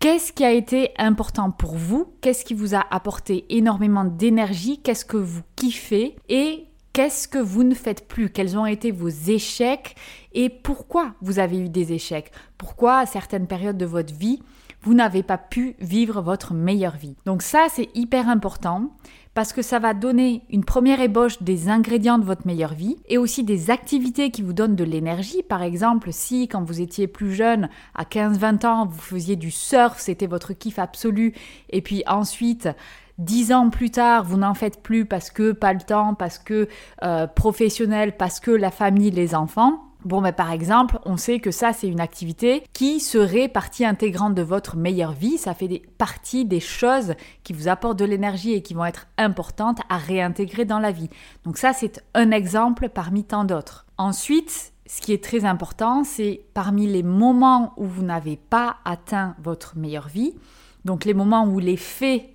qu'est-ce 0.00 0.32
qui 0.32 0.44
a 0.44 0.52
été 0.52 0.90
important 0.98 1.50
pour 1.50 1.76
vous, 1.76 2.14
qu'est-ce 2.20 2.44
qui 2.44 2.54
vous 2.54 2.74
a 2.74 2.84
apporté 2.90 3.44
énormément 3.50 4.04
d'énergie, 4.04 4.80
qu'est-ce 4.82 5.04
que 5.04 5.16
vous 5.16 5.42
kiffez, 5.56 6.16
et 6.28 6.66
Qu'est-ce 6.96 7.28
que 7.28 7.36
vous 7.36 7.62
ne 7.62 7.74
faites 7.74 8.08
plus? 8.08 8.30
Quels 8.30 8.56
ont 8.56 8.64
été 8.64 8.90
vos 8.90 9.10
échecs? 9.10 9.96
Et 10.32 10.48
pourquoi 10.48 11.12
vous 11.20 11.38
avez 11.38 11.58
eu 11.58 11.68
des 11.68 11.92
échecs? 11.92 12.32
Pourquoi 12.56 13.00
à 13.00 13.04
certaines 13.04 13.46
périodes 13.46 13.76
de 13.76 13.84
votre 13.84 14.14
vie, 14.14 14.42
vous 14.80 14.94
n'avez 14.94 15.22
pas 15.22 15.36
pu 15.36 15.76
vivre 15.78 16.22
votre 16.22 16.54
meilleure 16.54 16.96
vie? 16.96 17.14
Donc 17.26 17.42
ça, 17.42 17.66
c'est 17.68 17.90
hyper 17.94 18.30
important 18.30 18.96
parce 19.36 19.52
que 19.52 19.60
ça 19.60 19.78
va 19.78 19.92
donner 19.92 20.44
une 20.48 20.64
première 20.64 21.02
ébauche 21.02 21.42
des 21.42 21.68
ingrédients 21.68 22.16
de 22.16 22.24
votre 22.24 22.46
meilleure 22.46 22.72
vie 22.72 22.96
et 23.06 23.18
aussi 23.18 23.44
des 23.44 23.70
activités 23.70 24.30
qui 24.30 24.40
vous 24.40 24.54
donnent 24.54 24.76
de 24.76 24.82
l'énergie. 24.82 25.42
Par 25.42 25.62
exemple, 25.62 26.08
si 26.10 26.48
quand 26.48 26.64
vous 26.64 26.80
étiez 26.80 27.06
plus 27.06 27.34
jeune, 27.34 27.68
à 27.94 28.04
15-20 28.04 28.66
ans, 28.66 28.86
vous 28.86 28.98
faisiez 28.98 29.36
du 29.36 29.50
surf, 29.50 29.98
c'était 29.98 30.26
votre 30.26 30.54
kiff 30.54 30.78
absolu, 30.78 31.34
et 31.68 31.82
puis 31.82 32.02
ensuite, 32.06 32.70
dix 33.18 33.52
ans 33.52 33.68
plus 33.68 33.90
tard, 33.90 34.24
vous 34.24 34.38
n'en 34.38 34.54
faites 34.54 34.82
plus 34.82 35.04
parce 35.04 35.30
que 35.30 35.52
pas 35.52 35.74
le 35.74 35.82
temps, 35.82 36.14
parce 36.14 36.38
que 36.38 36.66
euh, 37.02 37.26
professionnel, 37.26 38.16
parce 38.16 38.40
que 38.40 38.50
la 38.50 38.70
famille, 38.70 39.10
les 39.10 39.34
enfants. 39.34 39.85
Bon, 40.06 40.20
mais 40.20 40.30
par 40.30 40.52
exemple, 40.52 41.00
on 41.04 41.16
sait 41.16 41.40
que 41.40 41.50
ça, 41.50 41.72
c'est 41.72 41.88
une 41.88 41.98
activité 41.98 42.62
qui 42.72 43.00
serait 43.00 43.48
partie 43.48 43.84
intégrante 43.84 44.36
de 44.36 44.42
votre 44.42 44.76
meilleure 44.76 45.10
vie. 45.10 45.36
Ça 45.36 45.52
fait 45.52 45.82
partie 45.98 46.44
des 46.44 46.60
choses 46.60 47.14
qui 47.42 47.52
vous 47.52 47.66
apportent 47.66 47.98
de 47.98 48.04
l'énergie 48.04 48.52
et 48.52 48.62
qui 48.62 48.72
vont 48.72 48.84
être 48.84 49.08
importantes 49.18 49.80
à 49.88 49.96
réintégrer 49.96 50.64
dans 50.64 50.78
la 50.78 50.92
vie. 50.92 51.10
Donc 51.42 51.58
ça, 51.58 51.72
c'est 51.72 52.04
un 52.14 52.30
exemple 52.30 52.88
parmi 52.88 53.24
tant 53.24 53.44
d'autres. 53.44 53.84
Ensuite, 53.98 54.72
ce 54.86 55.00
qui 55.00 55.12
est 55.12 55.24
très 55.24 55.44
important, 55.44 56.04
c'est 56.04 56.42
parmi 56.54 56.86
les 56.86 57.02
moments 57.02 57.72
où 57.76 57.84
vous 57.84 58.04
n'avez 58.04 58.36
pas 58.36 58.76
atteint 58.84 59.34
votre 59.42 59.76
meilleure 59.76 60.06
vie, 60.06 60.36
donc 60.84 61.04
les 61.04 61.14
moments 61.14 61.48
où 61.48 61.58
les 61.58 61.76
faits 61.76 62.30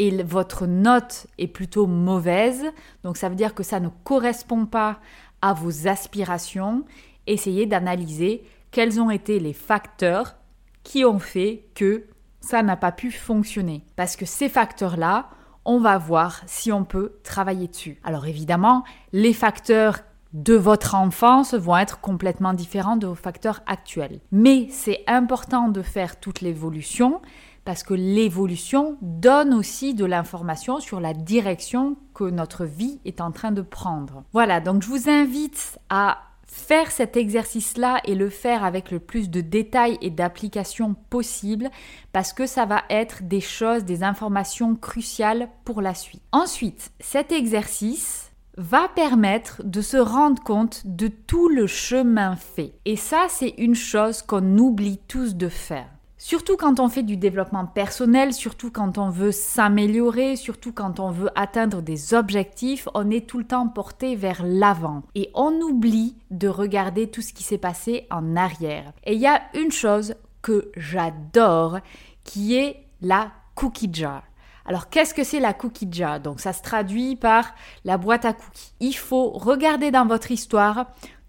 et 0.00 0.22
votre 0.22 0.66
note 0.66 1.26
est 1.38 1.48
plutôt 1.48 1.88
mauvaise, 1.88 2.66
donc 3.02 3.16
ça 3.16 3.28
veut 3.28 3.34
dire 3.34 3.56
que 3.56 3.64
ça 3.64 3.80
ne 3.80 3.88
correspond 4.04 4.66
pas 4.66 5.00
à 5.42 5.52
vos 5.52 5.86
aspirations, 5.86 6.84
essayez 7.28 7.66
d'analyser 7.66 8.42
quels 8.70 9.00
ont 9.00 9.10
été 9.10 9.38
les 9.38 9.52
facteurs 9.52 10.36
qui 10.82 11.04
ont 11.04 11.18
fait 11.18 11.66
que 11.74 12.04
ça 12.40 12.62
n'a 12.62 12.76
pas 12.76 12.92
pu 12.92 13.10
fonctionner. 13.10 13.84
Parce 13.96 14.16
que 14.16 14.26
ces 14.26 14.48
facteurs-là, 14.48 15.28
on 15.64 15.80
va 15.80 15.98
voir 15.98 16.42
si 16.46 16.72
on 16.72 16.84
peut 16.84 17.12
travailler 17.22 17.68
dessus. 17.68 18.00
Alors 18.04 18.26
évidemment, 18.26 18.84
les 19.12 19.32
facteurs 19.32 20.00
de 20.32 20.54
votre 20.54 20.94
enfance 20.94 21.54
vont 21.54 21.76
être 21.76 22.00
complètement 22.00 22.52
différents 22.52 22.96
de 22.96 23.06
vos 23.06 23.14
facteurs 23.14 23.60
actuels. 23.66 24.20
Mais 24.30 24.68
c'est 24.70 25.02
important 25.06 25.68
de 25.68 25.82
faire 25.82 26.20
toute 26.20 26.40
l'évolution 26.40 27.20
parce 27.64 27.82
que 27.82 27.92
l'évolution 27.92 28.96
donne 29.02 29.52
aussi 29.52 29.92
de 29.92 30.06
l'information 30.06 30.80
sur 30.80 31.00
la 31.00 31.12
direction 31.12 31.96
que 32.14 32.24
notre 32.24 32.64
vie 32.64 32.98
est 33.04 33.20
en 33.20 33.30
train 33.30 33.52
de 33.52 33.60
prendre. 33.60 34.24
Voilà, 34.32 34.60
donc 34.60 34.82
je 34.82 34.88
vous 34.88 35.10
invite 35.10 35.78
à 35.90 36.18
faire 36.48 36.90
cet 36.90 37.16
exercice-là 37.16 38.00
et 38.04 38.14
le 38.14 38.30
faire 38.30 38.64
avec 38.64 38.90
le 38.90 38.98
plus 38.98 39.30
de 39.30 39.40
détails 39.40 39.98
et 40.00 40.10
d'applications 40.10 40.94
possible 40.94 41.70
parce 42.12 42.32
que 42.32 42.46
ça 42.46 42.66
va 42.66 42.82
être 42.90 43.22
des 43.22 43.40
choses, 43.40 43.84
des 43.84 44.02
informations 44.02 44.74
cruciales 44.74 45.48
pour 45.64 45.80
la 45.80 45.94
suite. 45.94 46.22
Ensuite, 46.32 46.90
cet 47.00 47.32
exercice 47.32 48.32
va 48.56 48.88
permettre 48.88 49.62
de 49.62 49.80
se 49.80 49.96
rendre 49.96 50.42
compte 50.42 50.82
de 50.84 51.06
tout 51.08 51.48
le 51.48 51.66
chemin 51.66 52.34
fait. 52.34 52.72
Et 52.84 52.96
ça, 52.96 53.26
c'est 53.28 53.54
une 53.58 53.76
chose 53.76 54.22
qu'on 54.22 54.58
oublie 54.58 54.98
tous 55.06 55.36
de 55.36 55.48
faire. 55.48 55.88
Surtout 56.20 56.56
quand 56.56 56.80
on 56.80 56.88
fait 56.88 57.04
du 57.04 57.16
développement 57.16 57.64
personnel, 57.64 58.32
surtout 58.32 58.72
quand 58.72 58.98
on 58.98 59.08
veut 59.08 59.30
s'améliorer, 59.30 60.34
surtout 60.34 60.72
quand 60.72 60.98
on 60.98 61.12
veut 61.12 61.30
atteindre 61.36 61.80
des 61.80 62.12
objectifs, 62.12 62.88
on 62.94 63.08
est 63.08 63.24
tout 63.24 63.38
le 63.38 63.44
temps 63.44 63.68
porté 63.68 64.16
vers 64.16 64.42
l'avant. 64.44 65.04
Et 65.14 65.30
on 65.34 65.52
oublie 65.60 66.16
de 66.32 66.48
regarder 66.48 67.08
tout 67.08 67.22
ce 67.22 67.32
qui 67.32 67.44
s'est 67.44 67.56
passé 67.56 68.08
en 68.10 68.34
arrière. 68.34 68.92
Et 69.04 69.14
il 69.14 69.20
y 69.20 69.28
a 69.28 69.42
une 69.54 69.70
chose 69.70 70.16
que 70.42 70.72
j'adore 70.76 71.78
qui 72.24 72.56
est 72.56 72.84
la 73.00 73.30
cookie 73.54 73.90
jar. 73.92 74.24
Alors 74.66 74.90
qu'est-ce 74.90 75.14
que 75.14 75.24
c'est 75.24 75.40
la 75.40 75.54
cookie 75.54 75.88
jar? 75.90 76.18
Donc 76.18 76.40
ça 76.40 76.52
se 76.52 76.62
traduit 76.62 77.14
par 77.14 77.54
la 77.84 77.96
boîte 77.96 78.24
à 78.24 78.32
cookies. 78.32 78.72
Il 78.80 78.96
faut 78.96 79.30
regarder 79.30 79.92
dans 79.92 80.04
votre 80.04 80.32
histoire 80.32 80.86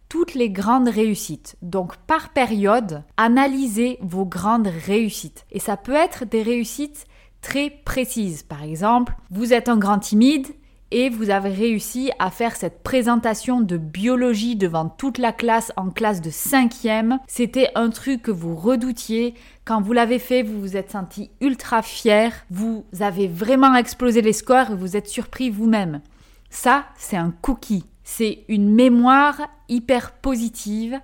toutes 0.10 0.34
les 0.34 0.50
grandes 0.50 0.90
réussites. 0.90 1.56
Donc 1.62 1.96
par 1.98 2.30
période, 2.30 3.04
analysez 3.16 4.00
vos 4.02 4.26
grandes 4.26 4.68
réussites. 4.86 5.46
Et 5.52 5.60
ça 5.60 5.78
peut 5.78 5.94
être 5.94 6.26
des 6.26 6.42
réussites 6.42 7.06
très 7.42 7.70
précises. 7.70 8.44
Par 8.44 8.64
exemple, 8.64 9.14
vous 9.30 9.54
êtes 9.54 9.70
un 9.70 9.78
grand 9.78 10.00
timide 10.00 10.48
et 10.92 11.10
vous 11.10 11.30
avez 11.30 11.50
réussi 11.50 12.12
à 12.18 12.32
faire 12.32 12.56
cette 12.56 12.82
présentation 12.82 13.62
de 13.62 13.78
biologie 13.78 14.56
devant 14.56 14.90
toute 14.90 15.20
la 15.20 15.32
classe 15.32 15.72
en 15.76 15.92
classe 15.92 16.22
de 16.22 16.32
cinquième. 16.32 17.20
C'était 17.28 17.70
un 17.76 17.92
truc 17.92 18.24
que 18.24 18.32
vous 18.32 18.56
redoutiez. 18.56 19.36
Quand 19.66 19.82
vous 19.82 19.94
l'avez 19.94 20.18
fait, 20.18 20.42
vous 20.42 20.60
vous 20.60 20.76
êtes 20.76 20.92
senti 20.92 21.30
ultra 21.42 21.84
fier. 21.84 22.34
Vous 22.50 22.86
avez 23.00 23.28
vraiment 23.28 23.76
explosé 23.76 24.22
les 24.22 24.34
scores 24.34 24.72
et 24.72 24.76
vous 24.76 24.98
êtes 24.98 25.08
surpris 25.08 25.52
vous-même. 25.52 26.02
Ça, 26.50 26.86
c'est 26.98 27.18
un 27.18 27.32
cookie. 27.42 27.86
C'est 28.12 28.44
une 28.48 28.74
mémoire 28.74 29.40
hyper 29.70 30.14
positive 30.14 31.00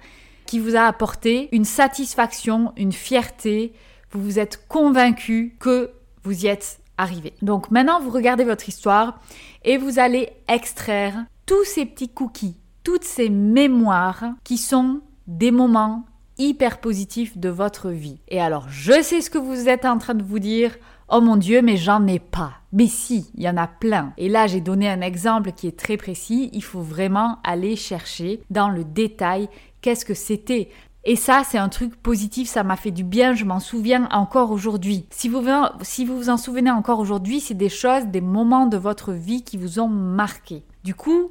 qui 0.47 0.57
vous 0.57 0.75
a 0.75 0.81
apporté 0.81 1.49
une 1.51 1.63
satisfaction, 1.63 2.73
une 2.77 2.91
fierté. 2.91 3.73
Vous 4.09 4.21
vous 4.23 4.39
êtes 4.39 4.67
convaincu 4.67 5.55
que 5.59 5.91
vous 6.23 6.45
y 6.45 6.47
êtes 6.47 6.79
arrivé. 6.97 7.33
Donc 7.43 7.69
maintenant, 7.69 8.01
vous 8.01 8.09
regardez 8.09 8.43
votre 8.43 8.67
histoire 8.67 9.21
et 9.63 9.77
vous 9.77 9.99
allez 9.99 10.29
extraire 10.47 11.25
tous 11.45 11.63
ces 11.63 11.85
petits 11.85 12.09
cookies, 12.09 12.57
toutes 12.83 13.03
ces 13.05 13.29
mémoires 13.29 14.25
qui 14.43 14.57
sont 14.57 15.01
des 15.27 15.51
moments 15.51 16.05
hyper 16.39 16.79
positifs 16.81 17.37
de 17.37 17.49
votre 17.49 17.91
vie. 17.91 18.19
Et 18.29 18.41
alors, 18.41 18.67
je 18.67 18.99
sais 19.03 19.21
ce 19.21 19.29
que 19.29 19.37
vous 19.37 19.69
êtes 19.69 19.85
en 19.85 19.99
train 19.99 20.15
de 20.15 20.23
vous 20.23 20.39
dire. 20.39 20.75
Oh 21.07 21.21
mon 21.21 21.37
Dieu, 21.37 21.61
mais 21.61 21.77
j'en 21.77 22.07
ai 22.07 22.19
pas. 22.19 22.53
Mais 22.71 22.87
si, 22.87 23.29
il 23.35 23.43
y 23.43 23.49
en 23.49 23.57
a 23.57 23.67
plein. 23.67 24.13
Et 24.17 24.27
là, 24.27 24.47
j'ai 24.47 24.59
donné 24.59 24.89
un 24.89 25.01
exemple 25.01 25.51
qui 25.51 25.67
est 25.67 25.77
très 25.77 25.97
précis. 25.97 26.49
Il 26.51 26.63
faut 26.63 26.81
vraiment 26.81 27.37
aller 27.43 27.75
chercher 27.75 28.41
dans 28.49 28.69
le 28.69 28.83
détail 28.83 29.47
qu'est-ce 29.81 30.03
que 30.03 30.15
c'était. 30.15 30.69
Et 31.03 31.15
ça, 31.15 31.43
c'est 31.47 31.59
un 31.59 31.69
truc 31.69 31.95
positif, 31.95 32.49
ça 32.49 32.63
m'a 32.63 32.75
fait 32.75 32.89
du 32.89 33.03
bien, 33.03 33.35
je 33.35 33.45
m'en 33.45 33.59
souviens 33.59 34.09
encore 34.11 34.49
aujourd'hui. 34.49 35.05
Si 35.11 35.29
vous, 35.29 35.43
si 35.83 36.03
vous 36.03 36.17
vous 36.17 36.29
en 36.31 36.37
souvenez 36.37 36.71
encore 36.71 36.99
aujourd'hui, 36.99 37.39
c'est 37.39 37.53
des 37.53 37.69
choses, 37.69 38.07
des 38.07 38.21
moments 38.21 38.65
de 38.65 38.77
votre 38.77 39.13
vie 39.13 39.43
qui 39.43 39.57
vous 39.57 39.79
ont 39.79 39.87
marqué. 39.87 40.63
Du 40.83 40.95
coup, 40.95 41.29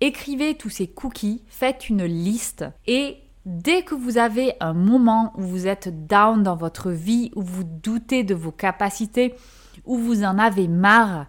écrivez 0.00 0.54
tous 0.54 0.70
ces 0.70 0.86
cookies, 0.86 1.42
faites 1.48 1.88
une 1.88 2.04
liste 2.04 2.64
et 2.86 3.16
Dès 3.46 3.82
que 3.82 3.94
vous 3.94 4.18
avez 4.18 4.54
un 4.58 4.72
moment 4.72 5.32
où 5.36 5.42
vous 5.42 5.68
êtes 5.68 6.08
down 6.08 6.42
dans 6.42 6.56
votre 6.56 6.90
vie, 6.90 7.30
où 7.36 7.42
vous 7.42 7.62
doutez 7.62 8.24
de 8.24 8.34
vos 8.34 8.50
capacités, 8.50 9.36
où 9.84 9.96
vous 9.98 10.24
en 10.24 10.36
avez 10.36 10.66
marre, 10.66 11.26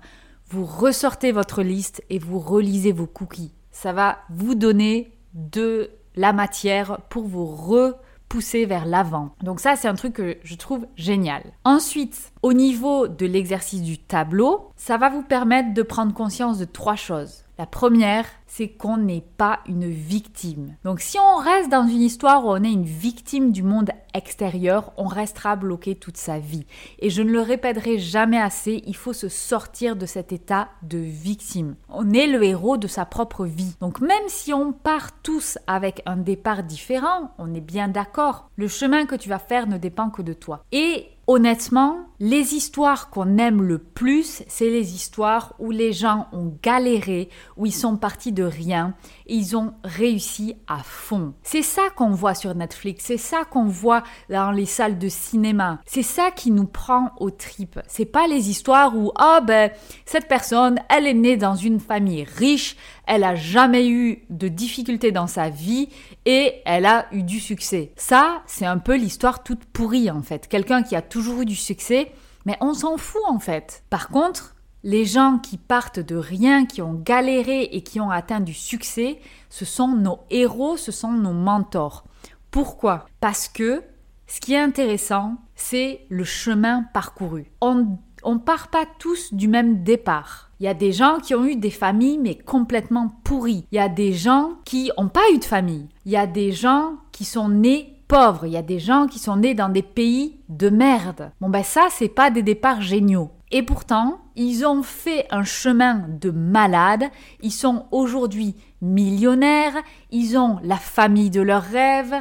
vous 0.50 0.66
ressortez 0.66 1.32
votre 1.32 1.62
liste 1.62 2.04
et 2.10 2.18
vous 2.18 2.40
relisez 2.40 2.92
vos 2.92 3.06
cookies. 3.06 3.54
Ça 3.70 3.94
va 3.94 4.18
vous 4.32 4.56
donner 4.56 5.12
de 5.36 5.92
la 6.16 6.34
matière 6.34 7.02
pour 7.10 7.28
vous 7.28 7.46
repousser 7.46 8.66
vers 8.66 8.88
l'avant. 8.88 9.36
Donc 9.44 9.60
ça, 9.60 9.76
c'est 9.76 9.88
un 9.88 9.94
truc 9.94 10.14
que 10.14 10.38
je 10.44 10.56
trouve 10.56 10.88
génial. 10.96 11.44
Ensuite, 11.66 12.32
au 12.42 12.54
niveau 12.54 13.08
de 13.08 13.28
l'exercice 13.28 13.84
du 13.84 14.00
tableau, 14.00 14.72
ça 14.76 14.98
va 14.98 15.10
vous 15.10 15.22
permettre 15.22 15.76
de 15.76 15.84
prendre 15.84 16.16
conscience 16.16 16.58
de 16.58 16.66
trois 16.66 16.96
choses. 16.96 17.44
La 17.58 17.66
première, 17.66 18.26
c'est 18.46 18.70
qu'on 18.70 18.98
n'est 18.98 19.26
pas 19.38 19.62
une 19.68 19.90
victime. 19.90 20.76
Donc 20.84 21.00
si 21.00 21.18
on 21.18 21.38
reste 21.38 21.70
dans 21.70 21.88
une 21.88 22.02
histoire 22.02 22.46
où 22.46 22.50
on 22.50 22.64
est 22.64 22.72
une 22.72 22.86
victime 22.86 23.52
du 23.52 23.64
monde 23.64 23.90
extérieur, 24.14 24.94
on 24.98 25.08
restera 25.08 25.56
bloqué 25.56 25.96
toute 25.96 26.18
sa 26.18 26.38
vie. 26.38 26.68
Et 27.00 27.10
je 27.10 27.24
ne 27.24 27.32
le 27.32 27.42
répéterai 27.42 27.98
jamais 27.98 28.40
assez, 28.40 28.84
il 28.86 28.96
faut 28.96 29.14
se 29.14 29.28
sortir 29.28 29.96
de 29.96 30.06
cet 30.06 30.32
état 30.32 30.70
de 30.84 31.00
victime. 31.00 31.76
On 31.90 32.14
est 32.14 32.28
le 32.28 32.44
héros 32.44 32.78
de 32.78 32.88
sa 32.88 33.06
propre 33.06 33.46
vie. 33.46 33.76
Donc 33.82 34.02
même 34.02 34.28
si 34.28 34.54
on 34.54 34.72
part 34.72 35.20
tous 35.24 35.58
avec 35.66 36.04
un 36.06 36.18
départ 36.18 36.64
différent, 36.64 37.32
on 37.40 37.56
est 37.56 37.62
bien 37.62 37.88
d'accord, 37.88 38.50
le 38.56 38.68
chemin 38.68 39.08
que 39.08 39.16
tu 39.16 39.30
vas 39.30 39.40
faire 39.40 39.68
ne 39.68 39.78
dépend 39.78 40.12
que 40.12 40.22
de 40.22 40.34
toi. 40.34 40.64
Et 40.72 41.08
Honnêtement, 41.30 42.08
les 42.22 42.56
histoires 42.56 43.10
qu'on 43.10 43.38
aime 43.38 43.62
le 43.62 43.80
plus, 43.80 44.44
c'est 44.48 44.70
les 44.70 44.96
histoires 44.96 45.56
où 45.60 45.72
les 45.72 45.92
gens 45.92 46.28
ont 46.32 46.58
galéré, 46.64 47.28
où 47.58 47.66
ils 47.66 47.74
sont 47.74 47.98
partis 47.98 48.32
de 48.32 48.44
rien 48.44 48.96
et 49.26 49.36
ils 49.36 49.58
ont 49.58 49.74
réussi 49.84 50.56
à 50.68 50.78
fond. 50.78 51.34
C'est 51.44 51.64
ça 51.64 51.90
qu'on 51.98 52.12
voit 52.12 52.34
sur 52.34 52.56
Netflix, 52.56 53.04
c'est 53.06 53.18
ça 53.18 53.44
qu'on 53.44 53.66
voit 53.66 54.04
dans 54.30 54.52
les 54.52 54.66
salles 54.66 54.98
de 54.98 55.10
cinéma. 55.10 55.82
C'est 55.86 56.02
ça 56.02 56.32
qui 56.32 56.50
nous 56.50 56.66
prend 56.66 57.12
aux 57.20 57.30
tripes. 57.30 57.82
C'est 57.88 58.06
pas 58.06 58.28
les 58.28 58.50
histoires 58.50 58.96
où 58.96 59.12
ah 59.18 59.42
ben 59.42 59.70
cette 60.06 60.30
personne, 60.30 60.80
elle 60.90 61.08
est 61.08 61.14
née 61.14 61.36
dans 61.36 61.56
une 61.56 61.82
famille 61.82 62.24
riche, 62.24 62.78
elle 63.08 63.24
a 63.24 63.36
jamais 63.36 63.88
eu 63.90 64.26
de 64.30 64.48
difficultés 64.48 65.12
dans 65.12 65.28
sa 65.28 65.50
vie 65.50 65.90
et 66.26 66.62
elle 66.66 66.86
a 66.86 67.08
eu 67.12 67.24
du 67.24 67.40
succès. 67.40 67.92
Ça, 67.96 68.44
c'est 68.46 68.66
un 68.66 68.78
peu 68.78 68.96
l'histoire 68.96 69.44
toute 69.44 69.66
pourrie 69.66 70.12
en 70.12 70.22
fait. 70.22 70.48
Quelqu'un 70.48 70.84
qui 70.84 70.96
a 70.96 71.02
toujours 71.02 71.42
eu 71.42 71.46
du 71.46 71.56
succès, 71.56 72.12
mais 72.46 72.58
on 72.62 72.74
s'en 72.74 72.98
fout 72.98 73.22
en 73.28 73.40
fait. 73.40 73.84
Par 73.90 74.10
contre, 74.10 74.56
les 74.84 75.06
gens 75.06 75.40
qui 75.40 75.58
partent 75.58 76.00
de 76.00 76.16
rien, 76.16 76.66
qui 76.66 76.82
ont 76.82 76.94
galéré 76.94 77.64
et 77.64 77.82
qui 77.82 78.00
ont 78.00 78.12
atteint 78.12 78.39
du 78.39 78.54
succès, 78.54 79.20
ce 79.50 79.65
sont 79.65 79.89
nos 79.89 80.20
héros, 80.30 80.78
ce 80.78 80.91
sont 80.91 81.12
nos 81.12 81.34
mentors. 81.34 82.06
Pourquoi? 82.52 83.08
Parce 83.20 83.48
que 83.48 83.84
ce 84.28 84.39
qui 84.39 84.54
est 84.54 84.60
intéressant, 84.60 85.38
c'est 85.56 86.06
le 86.10 86.24
chemin 86.24 86.84
parcouru. 86.93 87.52
On 87.62 87.98
on 88.24 88.39
part 88.39 88.70
pas 88.70 88.86
tous 89.00 89.34
du 89.34 89.48
même 89.48 89.84
départ. 89.84 90.47
Il 90.60 90.65
y 90.65 90.70
a 90.70 90.74
des 90.74 90.91
gens 90.91 91.20
qui 91.20 91.36
ont 91.36 91.46
eu 91.46 91.56
des 91.56 91.72
familles 91.72 92.17
mais 92.17 92.36
complètement 92.36 93.12
pourries. 93.24 93.65
Il 93.72 93.76
y 93.76 93.80
a 93.80 93.89
des 93.89 94.13
gens 94.13 94.54
qui 94.65 94.91
n'ont 94.98 95.08
pas 95.08 95.30
eu 95.34 95.38
de 95.38 95.46
famille. 95.46 95.88
Il 96.06 96.12
y 96.12 96.17
a 96.17 96.26
des 96.26 96.52
gens 96.52 96.96
qui 97.12 97.26
sont 97.26 97.50
nés 97.50 97.93
pauvres. 98.08 98.46
Il 98.46 98.54
y 98.54 98.58
a 98.58 98.63
des 98.63 98.80
gens 98.80 99.08
qui 99.08 99.20
sont 99.20 99.38
nés 99.38 99.54
dans 99.54 99.70
des 99.70 99.84
pays 99.84 100.39
de 100.50 100.70
merde. 100.70 101.32
Bon 101.41 101.50
ben 101.50 101.63
ça 101.63 101.88
c'est 101.91 102.10
pas 102.10 102.32
des 102.32 102.43
départs 102.43 102.82
géniaux. 102.82 103.32
Et 103.52 103.63
pourtant, 103.63 104.20
ils 104.36 104.65
ont 104.65 104.84
fait 104.84 105.26
un 105.32 105.43
chemin 105.43 106.06
de 106.20 106.32
malade. 106.32 107.06
Ils 107.41 107.52
sont 107.52 107.86
aujourd'hui 107.91 108.56
millionnaires. 108.82 109.76
Ils 110.12 110.38
ont 110.38 110.58
la 110.63 110.76
famille 110.76 111.30
de 111.30 111.41
leurs 111.41 111.63
rêves. 111.63 112.15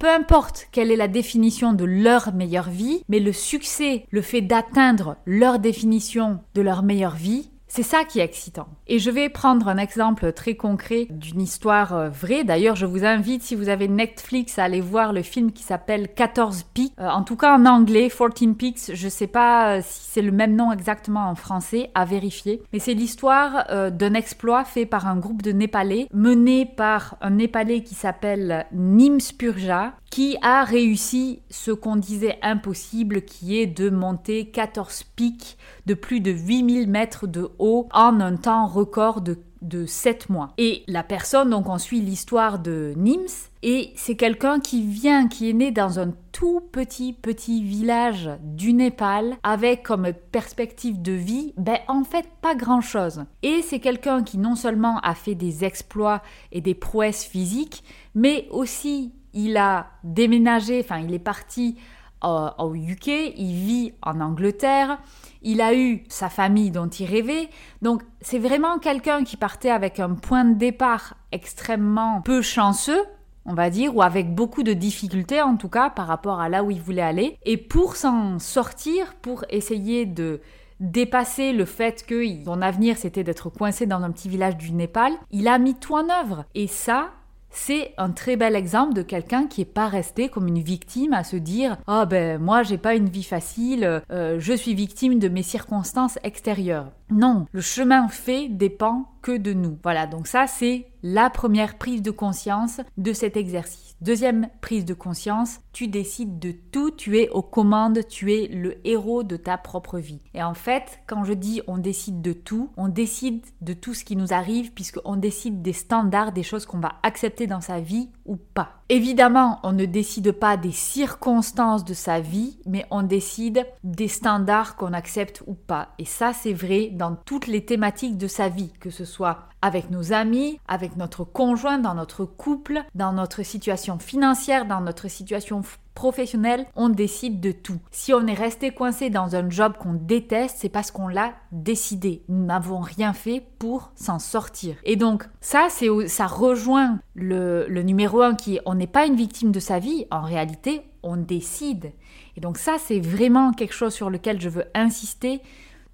Peu 0.00 0.10
importe 0.10 0.66
quelle 0.72 0.90
est 0.90 0.96
la 0.96 1.06
définition 1.06 1.72
de 1.74 1.84
leur 1.84 2.34
meilleure 2.34 2.68
vie, 2.68 3.04
mais 3.08 3.20
le 3.20 3.32
succès, 3.32 4.04
le 4.10 4.20
fait 4.20 4.40
d'atteindre 4.40 5.16
leur 5.26 5.60
définition 5.60 6.40
de 6.56 6.62
leur 6.62 6.82
meilleure 6.82 7.14
vie, 7.14 7.51
c'est 7.74 7.82
ça 7.82 8.04
qui 8.04 8.20
est 8.20 8.24
excitant. 8.24 8.68
Et 8.86 8.98
je 8.98 9.10
vais 9.10 9.30
prendre 9.30 9.66
un 9.66 9.78
exemple 9.78 10.34
très 10.34 10.56
concret 10.56 11.06
d'une 11.08 11.40
histoire 11.40 11.94
euh, 11.94 12.10
vraie. 12.10 12.44
D'ailleurs, 12.44 12.76
je 12.76 12.84
vous 12.84 13.06
invite, 13.06 13.42
si 13.42 13.54
vous 13.54 13.70
avez 13.70 13.88
Netflix, 13.88 14.58
à 14.58 14.64
aller 14.64 14.82
voir 14.82 15.14
le 15.14 15.22
film 15.22 15.52
qui 15.52 15.62
s'appelle 15.62 16.12
14 16.12 16.64
Pics. 16.74 16.92
Euh, 17.00 17.08
en 17.08 17.22
tout 17.22 17.36
cas 17.36 17.56
en 17.56 17.64
anglais, 17.64 18.10
14 18.10 18.56
Pics. 18.56 18.94
Je 18.94 19.04
ne 19.06 19.10
sais 19.10 19.26
pas 19.26 19.78
euh, 19.78 19.80
si 19.82 20.10
c'est 20.10 20.20
le 20.20 20.32
même 20.32 20.54
nom 20.54 20.70
exactement 20.70 21.30
en 21.30 21.34
français, 21.34 21.90
à 21.94 22.04
vérifier. 22.04 22.62
Mais 22.74 22.78
c'est 22.78 22.92
l'histoire 22.92 23.64
d'un 23.90 24.12
exploit 24.12 24.64
fait 24.64 24.84
par 24.84 25.06
un 25.06 25.16
groupe 25.16 25.40
de 25.40 25.52
Népalais, 25.52 26.08
mené 26.12 26.66
par 26.66 27.16
un 27.22 27.30
Népalais 27.30 27.82
qui 27.82 27.94
s'appelle 27.94 28.66
Nim 28.72 29.18
Spurja, 29.18 29.94
qui 30.10 30.36
a 30.42 30.64
réussi 30.64 31.40
ce 31.48 31.70
qu'on 31.70 31.96
disait 31.96 32.38
impossible, 32.42 33.22
qui 33.22 33.58
est 33.58 33.66
de 33.66 33.88
monter 33.88 34.50
14 34.50 35.04
pics 35.16 35.56
de 35.86 35.94
plus 35.94 36.20
de 36.20 36.30
8000 36.30 36.88
mètres 36.88 37.26
de 37.26 37.50
haut 37.58 37.88
en 37.92 38.20
un 38.20 38.36
temps 38.36 38.66
record 38.66 39.20
de, 39.20 39.38
de 39.62 39.86
7 39.86 40.28
mois. 40.28 40.52
Et 40.58 40.84
la 40.86 41.02
personne, 41.02 41.50
donc 41.50 41.68
on 41.68 41.78
suit 41.78 42.00
l'histoire 42.00 42.58
de 42.58 42.94
Nims, 42.96 43.50
et 43.62 43.92
c'est 43.96 44.16
quelqu'un 44.16 44.58
qui 44.58 44.84
vient, 44.84 45.28
qui 45.28 45.48
est 45.48 45.52
né 45.52 45.70
dans 45.70 46.00
un 46.00 46.12
tout 46.32 46.60
petit 46.72 47.12
petit 47.12 47.62
village 47.62 48.30
du 48.42 48.72
Népal 48.72 49.36
avec 49.42 49.84
comme 49.84 50.12
perspective 50.32 51.00
de 51.00 51.12
vie, 51.12 51.54
ben 51.56 51.78
en 51.88 52.04
fait 52.04 52.26
pas 52.40 52.54
grand 52.54 52.80
chose. 52.80 53.24
Et 53.42 53.62
c'est 53.62 53.80
quelqu'un 53.80 54.22
qui 54.22 54.38
non 54.38 54.56
seulement 54.56 54.98
a 55.00 55.14
fait 55.14 55.34
des 55.34 55.64
exploits 55.64 56.22
et 56.50 56.60
des 56.60 56.74
prouesses 56.74 57.24
physiques, 57.24 57.84
mais 58.14 58.48
aussi 58.50 59.12
il 59.34 59.56
a 59.56 59.86
déménagé, 60.04 60.80
enfin 60.80 60.98
il 60.98 61.14
est 61.14 61.18
parti 61.18 61.76
euh, 62.24 62.50
au 62.58 62.74
UK, 62.74 63.08
il 63.36 63.54
vit 63.54 63.94
en 64.02 64.20
Angleterre, 64.20 64.98
il 65.42 65.60
a 65.60 65.74
eu 65.74 66.04
sa 66.08 66.28
famille 66.28 66.70
dont 66.70 66.88
il 66.88 67.06
rêvait, 67.06 67.48
donc 67.82 68.02
c'est 68.20 68.38
vraiment 68.38 68.78
quelqu'un 68.78 69.24
qui 69.24 69.36
partait 69.36 69.70
avec 69.70 70.00
un 70.00 70.14
point 70.14 70.44
de 70.44 70.54
départ 70.54 71.14
extrêmement 71.32 72.20
peu 72.22 72.42
chanceux, 72.42 73.04
on 73.44 73.54
va 73.54 73.70
dire, 73.70 73.96
ou 73.96 74.02
avec 74.02 74.34
beaucoup 74.34 74.62
de 74.62 74.72
difficultés 74.72 75.42
en 75.42 75.56
tout 75.56 75.68
cas 75.68 75.90
par 75.90 76.06
rapport 76.06 76.40
à 76.40 76.48
là 76.48 76.62
où 76.62 76.70
il 76.70 76.80
voulait 76.80 77.02
aller, 77.02 77.38
et 77.44 77.56
pour 77.56 77.96
s'en 77.96 78.38
sortir, 78.38 79.14
pour 79.22 79.44
essayer 79.50 80.06
de 80.06 80.40
dépasser 80.82 81.52
le 81.52 81.64
fait 81.64 82.04
que 82.04 82.24
son 82.44 82.60
avenir 82.60 82.96
c'était 82.96 83.24
d'être 83.24 83.50
coincé 83.50 83.86
dans 83.86 84.02
un 84.02 84.10
petit 84.10 84.28
village 84.28 84.56
du 84.56 84.72
Népal, 84.72 85.12
il 85.30 85.48
a 85.48 85.58
mis 85.58 85.74
tout 85.74 85.94
en 85.94 86.08
œuvre. 86.10 86.44
Et 86.54 86.66
ça, 86.66 87.10
c'est 87.52 87.94
un 87.98 88.10
très 88.10 88.36
bel 88.36 88.56
exemple 88.56 88.94
de 88.94 89.02
quelqu'un 89.02 89.46
qui 89.46 89.60
n'est 89.60 89.66
pas 89.66 89.86
resté 89.86 90.28
comme 90.28 90.48
une 90.48 90.62
victime 90.62 91.12
à 91.12 91.22
se 91.22 91.36
dire 91.36 91.76
ah 91.86 92.06
ben 92.06 92.40
moi 92.40 92.62
j'ai 92.62 92.78
pas 92.78 92.94
une 92.94 93.08
vie 93.08 93.22
facile, 93.22 94.02
euh, 94.10 94.36
je 94.38 94.52
suis 94.52 94.74
victime 94.74 95.18
de 95.18 95.28
mes 95.28 95.42
circonstances 95.42 96.18
extérieures. 96.24 96.90
Non, 97.10 97.46
le 97.52 97.60
chemin 97.60 98.08
fait 98.08 98.48
dépend 98.48 99.11
de 99.30 99.52
nous. 99.52 99.78
Voilà, 99.82 100.06
donc 100.06 100.26
ça 100.26 100.46
c'est 100.46 100.86
la 101.02 101.30
première 101.30 101.78
prise 101.78 102.02
de 102.02 102.10
conscience 102.10 102.80
de 102.96 103.12
cet 103.12 103.36
exercice. 103.36 103.96
Deuxième 104.00 104.48
prise 104.60 104.84
de 104.84 104.94
conscience, 104.94 105.60
tu 105.72 105.88
décides 105.88 106.38
de 106.38 106.52
tout, 106.52 106.90
tu 106.90 107.18
es 107.18 107.28
aux 107.28 107.42
commandes, 107.42 108.06
tu 108.08 108.32
es 108.32 108.48
le 108.48 108.86
héros 108.86 109.22
de 109.22 109.36
ta 109.36 109.56
propre 109.58 109.98
vie. 109.98 110.20
Et 110.34 110.42
en 110.42 110.54
fait, 110.54 111.00
quand 111.06 111.24
je 111.24 111.32
dis 111.32 111.60
on 111.66 111.78
décide 111.78 112.20
de 112.20 112.32
tout, 112.32 112.70
on 112.76 112.88
décide 112.88 113.44
de 113.60 113.72
tout 113.72 113.94
ce 113.94 114.04
qui 114.04 114.16
nous 114.16 114.32
arrive 114.32 114.72
puisqu'on 114.72 115.16
décide 115.16 115.62
des 115.62 115.72
standards, 115.72 116.32
des 116.32 116.42
choses 116.42 116.66
qu'on 116.66 116.80
va 116.80 116.96
accepter 117.02 117.46
dans 117.46 117.60
sa 117.60 117.80
vie 117.80 118.10
ou 118.26 118.36
pas. 118.36 118.82
Évidemment, 118.88 119.58
on 119.62 119.72
ne 119.72 119.84
décide 119.84 120.32
pas 120.32 120.56
des 120.56 120.72
circonstances 120.72 121.84
de 121.84 121.94
sa 121.94 122.20
vie, 122.20 122.58
mais 122.66 122.86
on 122.90 123.02
décide 123.02 123.66
des 123.84 124.08
standards 124.08 124.76
qu'on 124.76 124.92
accepte 124.92 125.42
ou 125.46 125.54
pas. 125.54 125.88
Et 125.98 126.04
ça, 126.04 126.32
c'est 126.32 126.52
vrai 126.52 126.90
dans 126.92 127.16
toutes 127.16 127.46
les 127.46 127.64
thématiques 127.64 128.18
de 128.18 128.26
sa 128.26 128.48
vie, 128.48 128.72
que 128.80 128.90
ce 128.90 129.04
soit 129.04 129.48
avec 129.62 129.90
nos 129.90 130.12
amis, 130.12 130.58
avec 130.68 130.96
notre 130.96 131.24
conjoint, 131.24 131.78
dans 131.78 131.94
notre 131.94 132.24
couple, 132.24 132.82
dans 132.94 133.12
notre 133.12 133.42
situation 133.42 133.98
financière, 133.98 134.66
dans 134.66 134.80
notre 134.80 135.08
situation 135.08 135.62
professionnel, 135.94 136.66
on 136.76 136.88
décide 136.88 137.40
de 137.40 137.52
tout. 137.52 137.78
Si 137.90 138.12
on 138.12 138.26
est 138.26 138.34
resté 138.34 138.70
coincé 138.70 139.10
dans 139.10 139.36
un 139.36 139.48
job 139.48 139.74
qu'on 139.78 139.94
déteste, 139.94 140.56
c'est 140.58 140.68
parce 140.68 140.90
qu'on 140.90 141.08
l'a 141.08 141.34
décidé. 141.50 142.22
Nous 142.28 142.44
n'avons 142.44 142.80
rien 142.80 143.12
fait 143.12 143.42
pour 143.58 143.92
s'en 143.94 144.18
sortir. 144.18 144.76
Et 144.84 144.96
donc, 144.96 145.24
ça, 145.40 145.66
c'est, 145.70 145.88
ça 146.08 146.26
rejoint 146.26 147.00
le, 147.14 147.66
le 147.68 147.82
numéro 147.82 148.22
un 148.22 148.34
qui 148.34 148.56
est 148.56 148.62
on 148.64 148.74
n'est 148.74 148.86
pas 148.86 149.06
une 149.06 149.16
victime 149.16 149.52
de 149.52 149.60
sa 149.60 149.78
vie. 149.78 150.06
En 150.10 150.22
réalité, 150.22 150.82
on 151.02 151.16
décide. 151.16 151.92
Et 152.36 152.40
donc 152.40 152.58
ça, 152.58 152.76
c'est 152.78 153.00
vraiment 153.00 153.52
quelque 153.52 153.74
chose 153.74 153.92
sur 153.92 154.10
lequel 154.10 154.40
je 154.40 154.48
veux 154.48 154.64
insister. 154.74 155.40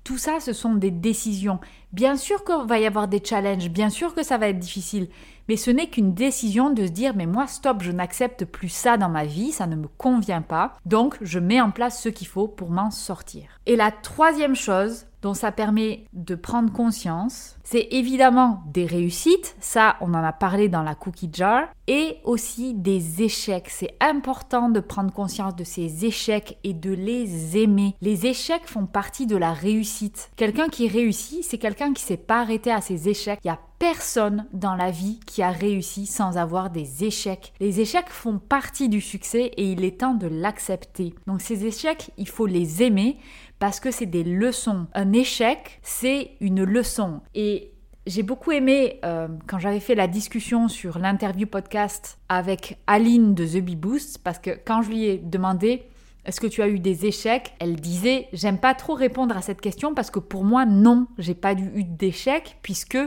Tout 0.08 0.16
ça, 0.16 0.40
ce 0.40 0.54
sont 0.54 0.72
des 0.72 0.90
décisions. 0.90 1.60
Bien 1.92 2.16
sûr 2.16 2.42
qu'il 2.42 2.66
va 2.66 2.78
y 2.78 2.86
avoir 2.86 3.08
des 3.08 3.22
challenges, 3.22 3.68
bien 3.68 3.90
sûr 3.90 4.14
que 4.14 4.22
ça 4.22 4.38
va 4.38 4.48
être 4.48 4.58
difficile, 4.58 5.08
mais 5.50 5.58
ce 5.58 5.70
n'est 5.70 5.90
qu'une 5.90 6.14
décision 6.14 6.70
de 6.70 6.86
se 6.86 6.90
dire 6.90 7.12
mais 7.14 7.26
moi 7.26 7.46
stop, 7.46 7.82
je 7.82 7.92
n'accepte 7.92 8.46
plus 8.46 8.70
ça 8.70 8.96
dans 8.96 9.10
ma 9.10 9.26
vie, 9.26 9.52
ça 9.52 9.66
ne 9.66 9.76
me 9.76 9.86
convient 9.98 10.40
pas, 10.40 10.72
donc 10.86 11.18
je 11.20 11.38
mets 11.38 11.60
en 11.60 11.70
place 11.70 12.02
ce 12.02 12.08
qu'il 12.08 12.26
faut 12.26 12.48
pour 12.48 12.70
m'en 12.70 12.90
sortir. 12.90 13.50
Et 13.66 13.76
la 13.76 13.90
troisième 13.90 14.56
chose 14.56 15.04
dont 15.22 15.34
ça 15.34 15.52
permet 15.52 16.04
de 16.12 16.34
prendre 16.34 16.72
conscience, 16.72 17.56
c'est 17.64 17.88
évidemment 17.90 18.62
des 18.72 18.86
réussites, 18.86 19.56
ça 19.60 19.96
on 20.00 20.14
en 20.14 20.24
a 20.24 20.32
parlé 20.32 20.68
dans 20.68 20.82
la 20.82 20.94
cookie 20.94 21.30
jar, 21.32 21.68
et 21.86 22.18
aussi 22.24 22.74
des 22.74 23.22
échecs. 23.22 23.68
C'est 23.70 23.96
important 24.00 24.68
de 24.68 24.80
prendre 24.80 25.12
conscience 25.12 25.56
de 25.56 25.64
ces 25.64 26.04
échecs 26.04 26.58
et 26.62 26.74
de 26.74 26.92
les 26.92 27.56
aimer. 27.56 27.94
Les 28.00 28.26
échecs 28.26 28.66
font 28.66 28.86
partie 28.86 29.26
de 29.26 29.36
la 29.36 29.52
réussite. 29.52 30.30
Quelqu'un 30.36 30.68
qui 30.68 30.86
réussit, 30.86 31.42
c'est 31.42 31.58
quelqu'un 31.58 31.92
qui 31.92 32.02
s'est 32.02 32.16
pas 32.16 32.40
arrêté 32.40 32.70
à 32.70 32.80
ses 32.80 33.08
échecs. 33.08 33.40
Il 33.42 33.48
y 33.48 33.50
a 33.50 33.58
personne 33.78 34.46
dans 34.52 34.74
la 34.74 34.90
vie 34.90 35.20
qui 35.24 35.42
a 35.42 35.50
réussi 35.50 36.06
sans 36.06 36.36
avoir 36.36 36.70
des 36.70 37.04
échecs. 37.04 37.52
Les 37.60 37.80
échecs 37.80 38.10
font 38.10 38.38
partie 38.38 38.88
du 38.88 39.00
succès 39.00 39.52
et 39.56 39.70
il 39.70 39.84
est 39.84 40.00
temps 40.00 40.14
de 40.14 40.26
l'accepter. 40.26 41.14
Donc 41.26 41.40
ces 41.40 41.64
échecs, 41.64 42.10
il 42.18 42.28
faut 42.28 42.46
les 42.46 42.82
aimer 42.82 43.18
parce 43.58 43.80
que 43.80 43.90
c'est 43.90 44.06
des 44.06 44.24
leçons. 44.24 44.86
Un 44.94 45.12
échec, 45.12 45.80
c'est 45.82 46.32
une 46.40 46.64
leçon. 46.64 47.20
Et 47.34 47.72
j'ai 48.06 48.22
beaucoup 48.22 48.52
aimé 48.52 49.00
euh, 49.04 49.28
quand 49.46 49.58
j'avais 49.58 49.80
fait 49.80 49.94
la 49.94 50.06
discussion 50.06 50.68
sur 50.68 50.98
l'interview 50.98 51.46
podcast 51.46 52.18
avec 52.28 52.78
Aline 52.86 53.34
de 53.34 53.46
The 53.46 53.62
Bee 53.62 53.76
Boost, 53.76 54.18
parce 54.22 54.38
que 54.38 54.50
quand 54.64 54.82
je 54.82 54.90
lui 54.90 55.04
ai 55.04 55.18
demandé 55.18 55.88
est-ce 56.28 56.42
que 56.42 56.46
tu 56.46 56.60
as 56.60 56.68
eu 56.68 56.78
des 56.78 57.06
échecs 57.06 57.54
Elle 57.58 57.76
disait 57.76 58.28
J'aime 58.34 58.58
pas 58.58 58.74
trop 58.74 58.92
répondre 58.92 59.34
à 59.34 59.40
cette 59.40 59.62
question 59.62 59.94
parce 59.94 60.10
que 60.10 60.18
pour 60.18 60.44
moi, 60.44 60.66
non, 60.66 61.06
j'ai 61.16 61.34
pas 61.34 61.54
eu 61.54 61.84
d'échec 61.84 62.58
puisque 62.60 62.98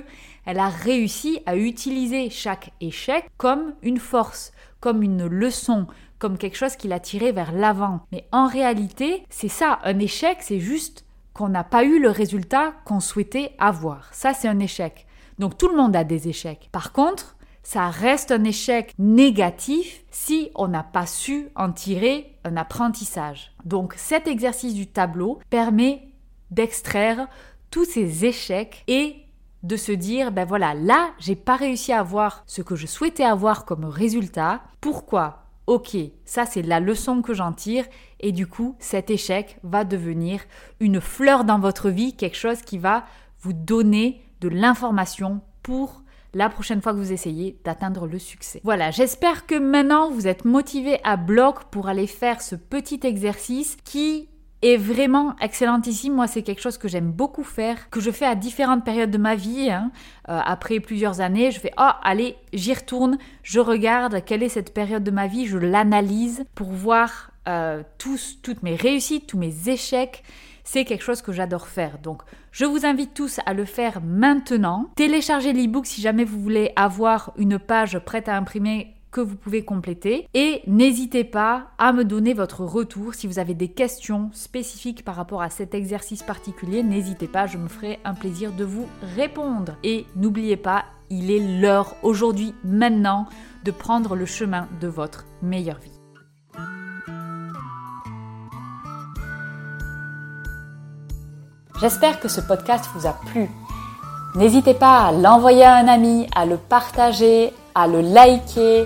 elle 0.45 0.57
a 0.57 0.69
réussi 0.69 1.39
à 1.45 1.55
utiliser 1.55 2.31
chaque 2.31 2.71
échec 2.81 3.29
comme 3.37 3.75
une 3.83 3.99
force, 3.99 4.53
comme 4.79 5.03
une 5.03 5.27
leçon, 5.27 5.85
comme 6.21 6.38
quelque 6.38 6.55
chose 6.55 6.75
qui 6.75 6.88
l'a 6.88 6.99
tiré 6.99 7.31
vers 7.31 7.51
l'avant. 7.51 8.01
Mais 8.12 8.27
en 8.31 8.47
réalité, 8.47 9.25
c'est 9.29 9.49
ça, 9.49 9.79
un 9.84 9.97
échec, 9.99 10.38
c'est 10.41 10.60
juste 10.60 11.05
qu'on 11.34 11.49
n'a 11.49 11.63
pas 11.63 11.84
eu 11.84 11.99
le 11.99 12.12
résultat 12.12 12.73
qu'on 12.86 12.99
souhaitait 12.99 13.53
avoir. 13.57 14.13
Ça, 14.13 14.34
c'est 14.34 14.47
un 14.47 14.60
échec. 14.60 15.07
Donc 15.39 15.57
tout 15.57 15.67
le 15.67 15.75
monde 15.75 15.95
a 15.95 16.03
des 16.03 16.27
échecs. 16.27 16.69
Par 16.71 16.91
contre, 16.91 17.36
ça 17.63 17.89
reste 17.89 18.31
un 18.31 18.43
échec 18.43 18.93
négatif 18.99 20.03
si 20.12 20.51
on 20.55 20.67
n'a 20.67 20.84
pas 20.84 21.07
su 21.07 21.49
en 21.55 21.71
tirer 21.71 22.38
un 22.43 22.55
apprentissage. 22.55 23.53
Donc 23.65 23.95
cet 23.97 24.27
exercice 24.27 24.75
du 24.75 24.88
tableau 24.88 25.39
permet 25.49 26.10
d'extraire 26.51 27.27
tous 27.71 27.86
ces 27.86 28.25
échecs 28.25 28.84
et 28.88 29.15
de 29.63 29.77
se 29.77 29.91
dire 29.91 30.31
ben 30.31 30.45
voilà, 30.45 30.73
là, 30.73 31.12
j'ai 31.19 31.36
pas 31.36 31.55
réussi 31.55 31.93
à 31.93 31.99
avoir 31.99 32.43
ce 32.45 32.62
que 32.62 32.75
je 32.75 32.88
souhaitais 32.88 33.23
avoir 33.23 33.65
comme 33.65 33.86
résultat. 33.86 34.62
Pourquoi? 34.81 35.50
Ok, 35.67 35.95
ça 36.26 36.45
c'est 36.45 36.63
la 36.63 36.80
leçon 36.80 37.21
que 37.21 37.34
j'en 37.34 37.54
tire 37.54 37.86
et 38.19 38.32
du 38.32 38.47
coup, 38.47 38.76
cet 38.80 39.10
échec 39.10 39.58
va 39.63 39.84
devenir 39.84 40.41
une 40.80 41.00
fleur 41.00 41.43
dans 41.43 41.60
votre 41.60 41.89
vie, 41.89 42.15
quelque 42.15 42.38
chose 42.38 42.62
qui 42.62 42.78
va 42.78 43.06
vous 43.41 43.54
donner 43.54 44.21
de 44.41 44.50
l'information 44.50 45.41
pour 45.63 46.02
la 46.34 46.50
prochaine 46.50 46.82
fois 46.82 46.93
que 46.93 46.97
vous 46.97 47.12
essayez 47.12 47.60
d'atteindre 47.63 48.08
le 48.08 48.17
succès. 48.17 48.62
Voilà, 48.63 48.91
j'espère 48.91 49.45
que 49.45 49.56
maintenant 49.56 50.10
vous 50.10 50.28
êtes 50.28 50.45
motivé 50.45 51.00
à 51.04 51.17
bloc 51.17 51.65
pour 51.65 51.89
aller 51.89 52.08
faire 52.08 52.41
ce 52.41 52.56
petit 52.56 53.02
exercice 53.04 53.78
qui 53.84 54.30
est 54.62 54.78
vraiment 54.78 55.36
excellentissime. 55.39 56.13
Moi, 56.13 56.28
c'est 56.28 56.43
quelque 56.43 56.62
chose 56.62 56.78
que 56.78 56.88
j'aime 56.88 57.12
beaucoup 57.12 57.43
faire, 57.43 57.89
que 57.89 58.00
je 58.00 58.12
fais 58.12 58.26
à 58.26 58.36
différentes 58.36 58.86
périodes 58.86 59.12
de 59.12 59.17
ma 59.17 59.36
vie. 59.36 59.69
Hein. 59.71 59.91
Euh, 60.30 60.39
après 60.43 60.80
plusieurs 60.80 61.21
années, 61.21 61.52
je 61.52 61.60
fais 61.60 61.71
oh 61.78 61.89
allez, 62.04 62.36
j'y 62.54 62.74
retourne, 62.74 63.17
je 63.43 63.60
regarde 63.60 64.24
quelle 64.26 64.43
est 64.43 64.50
cette 64.50 64.74
période 64.74 65.04
de 65.04 65.12
ma 65.12 65.28
vie, 65.28 65.47
je 65.47 65.58
l'analyse 65.58 66.43
pour 66.56 66.71
voir 66.71 67.32
euh, 67.47 67.84
tous, 67.97 68.39
toutes 68.43 68.63
mes 68.63 68.76
réussites, 68.76 69.28
tous 69.28 69.38
mes 69.38 69.69
échecs 69.69 70.24
c'est 70.63 70.86
quelque 70.86 71.04
chose 71.04 71.21
que 71.21 71.32
j'adore 71.32 71.67
faire. 71.67 71.97
Donc, 71.97 72.21
je 72.52 72.65
vous 72.65 72.86
invite 72.86 73.13
tous 73.13 73.39
à 73.45 73.54
le 73.54 73.65
faire 73.65 74.02
maintenant. 74.02 74.89
Téléchargez 74.95 75.54
l'ebook 75.54 75.86
si 75.86 76.02
jamais 76.02 76.24
vous 76.24 76.39
voulez 76.39 76.71
avoir 76.76 77.34
une 77.38 77.60
page 77.60 78.00
prête 78.00 78.30
à 78.30 78.38
imprimer 78.38 78.95
que 79.12 79.21
vous 79.21 79.36
pouvez 79.36 79.63
compléter. 79.63 80.28
Et 80.34 80.62
n'hésitez 80.67 81.24
pas 81.24 81.67
à 81.78 81.93
me 81.93 82.06
donner 82.06 82.34
votre 82.34 82.63
retour 82.63 83.13
si 83.13 83.28
vous 83.28 83.39
avez 83.39 83.54
des 83.54 83.67
questions 83.67 84.30
spécifiques 84.34 85.04
par 85.04 85.15
rapport 85.15 85.41
à 85.41 85.50
cet 85.50 85.76
exercice 85.76 86.24
particulier. 86.24 86.84
N'hésitez 86.84 87.28
pas, 87.28 87.47
je 87.47 87.58
me 87.58 87.67
ferai 87.67 88.00
un 88.06 88.13
plaisir 88.13 88.52
de 88.54 88.63
vous 88.63 88.88
répondre. 89.15 89.76
Et 89.84 90.06
n'oubliez 90.15 90.58
pas, 90.58 90.86
il 91.10 91.30
est 91.30 91.60
l'heure 91.60 91.95
aujourd'hui, 92.04 92.56
maintenant, 92.63 93.28
de 93.65 93.71
prendre 93.71 94.15
le 94.15 94.26
chemin 94.26 94.67
de 94.80 94.88
votre 94.88 95.26
meilleure 95.41 95.80
vie. 95.80 95.91
J'espère 101.82 102.19
que 102.19 102.28
ce 102.28 102.41
podcast 102.41 102.86
vous 102.93 103.08
a 103.08 103.13
plu. 103.13 103.50
N'hésitez 104.36 104.76
pas 104.76 105.08
à 105.08 105.12
l'envoyer 105.12 105.63
à 105.63 105.76
un 105.76 105.88
ami, 105.88 106.28
à 106.36 106.45
le 106.45 106.58
partager, 106.58 107.52
à 107.74 107.88
le 107.88 108.02
liker, 108.02 108.86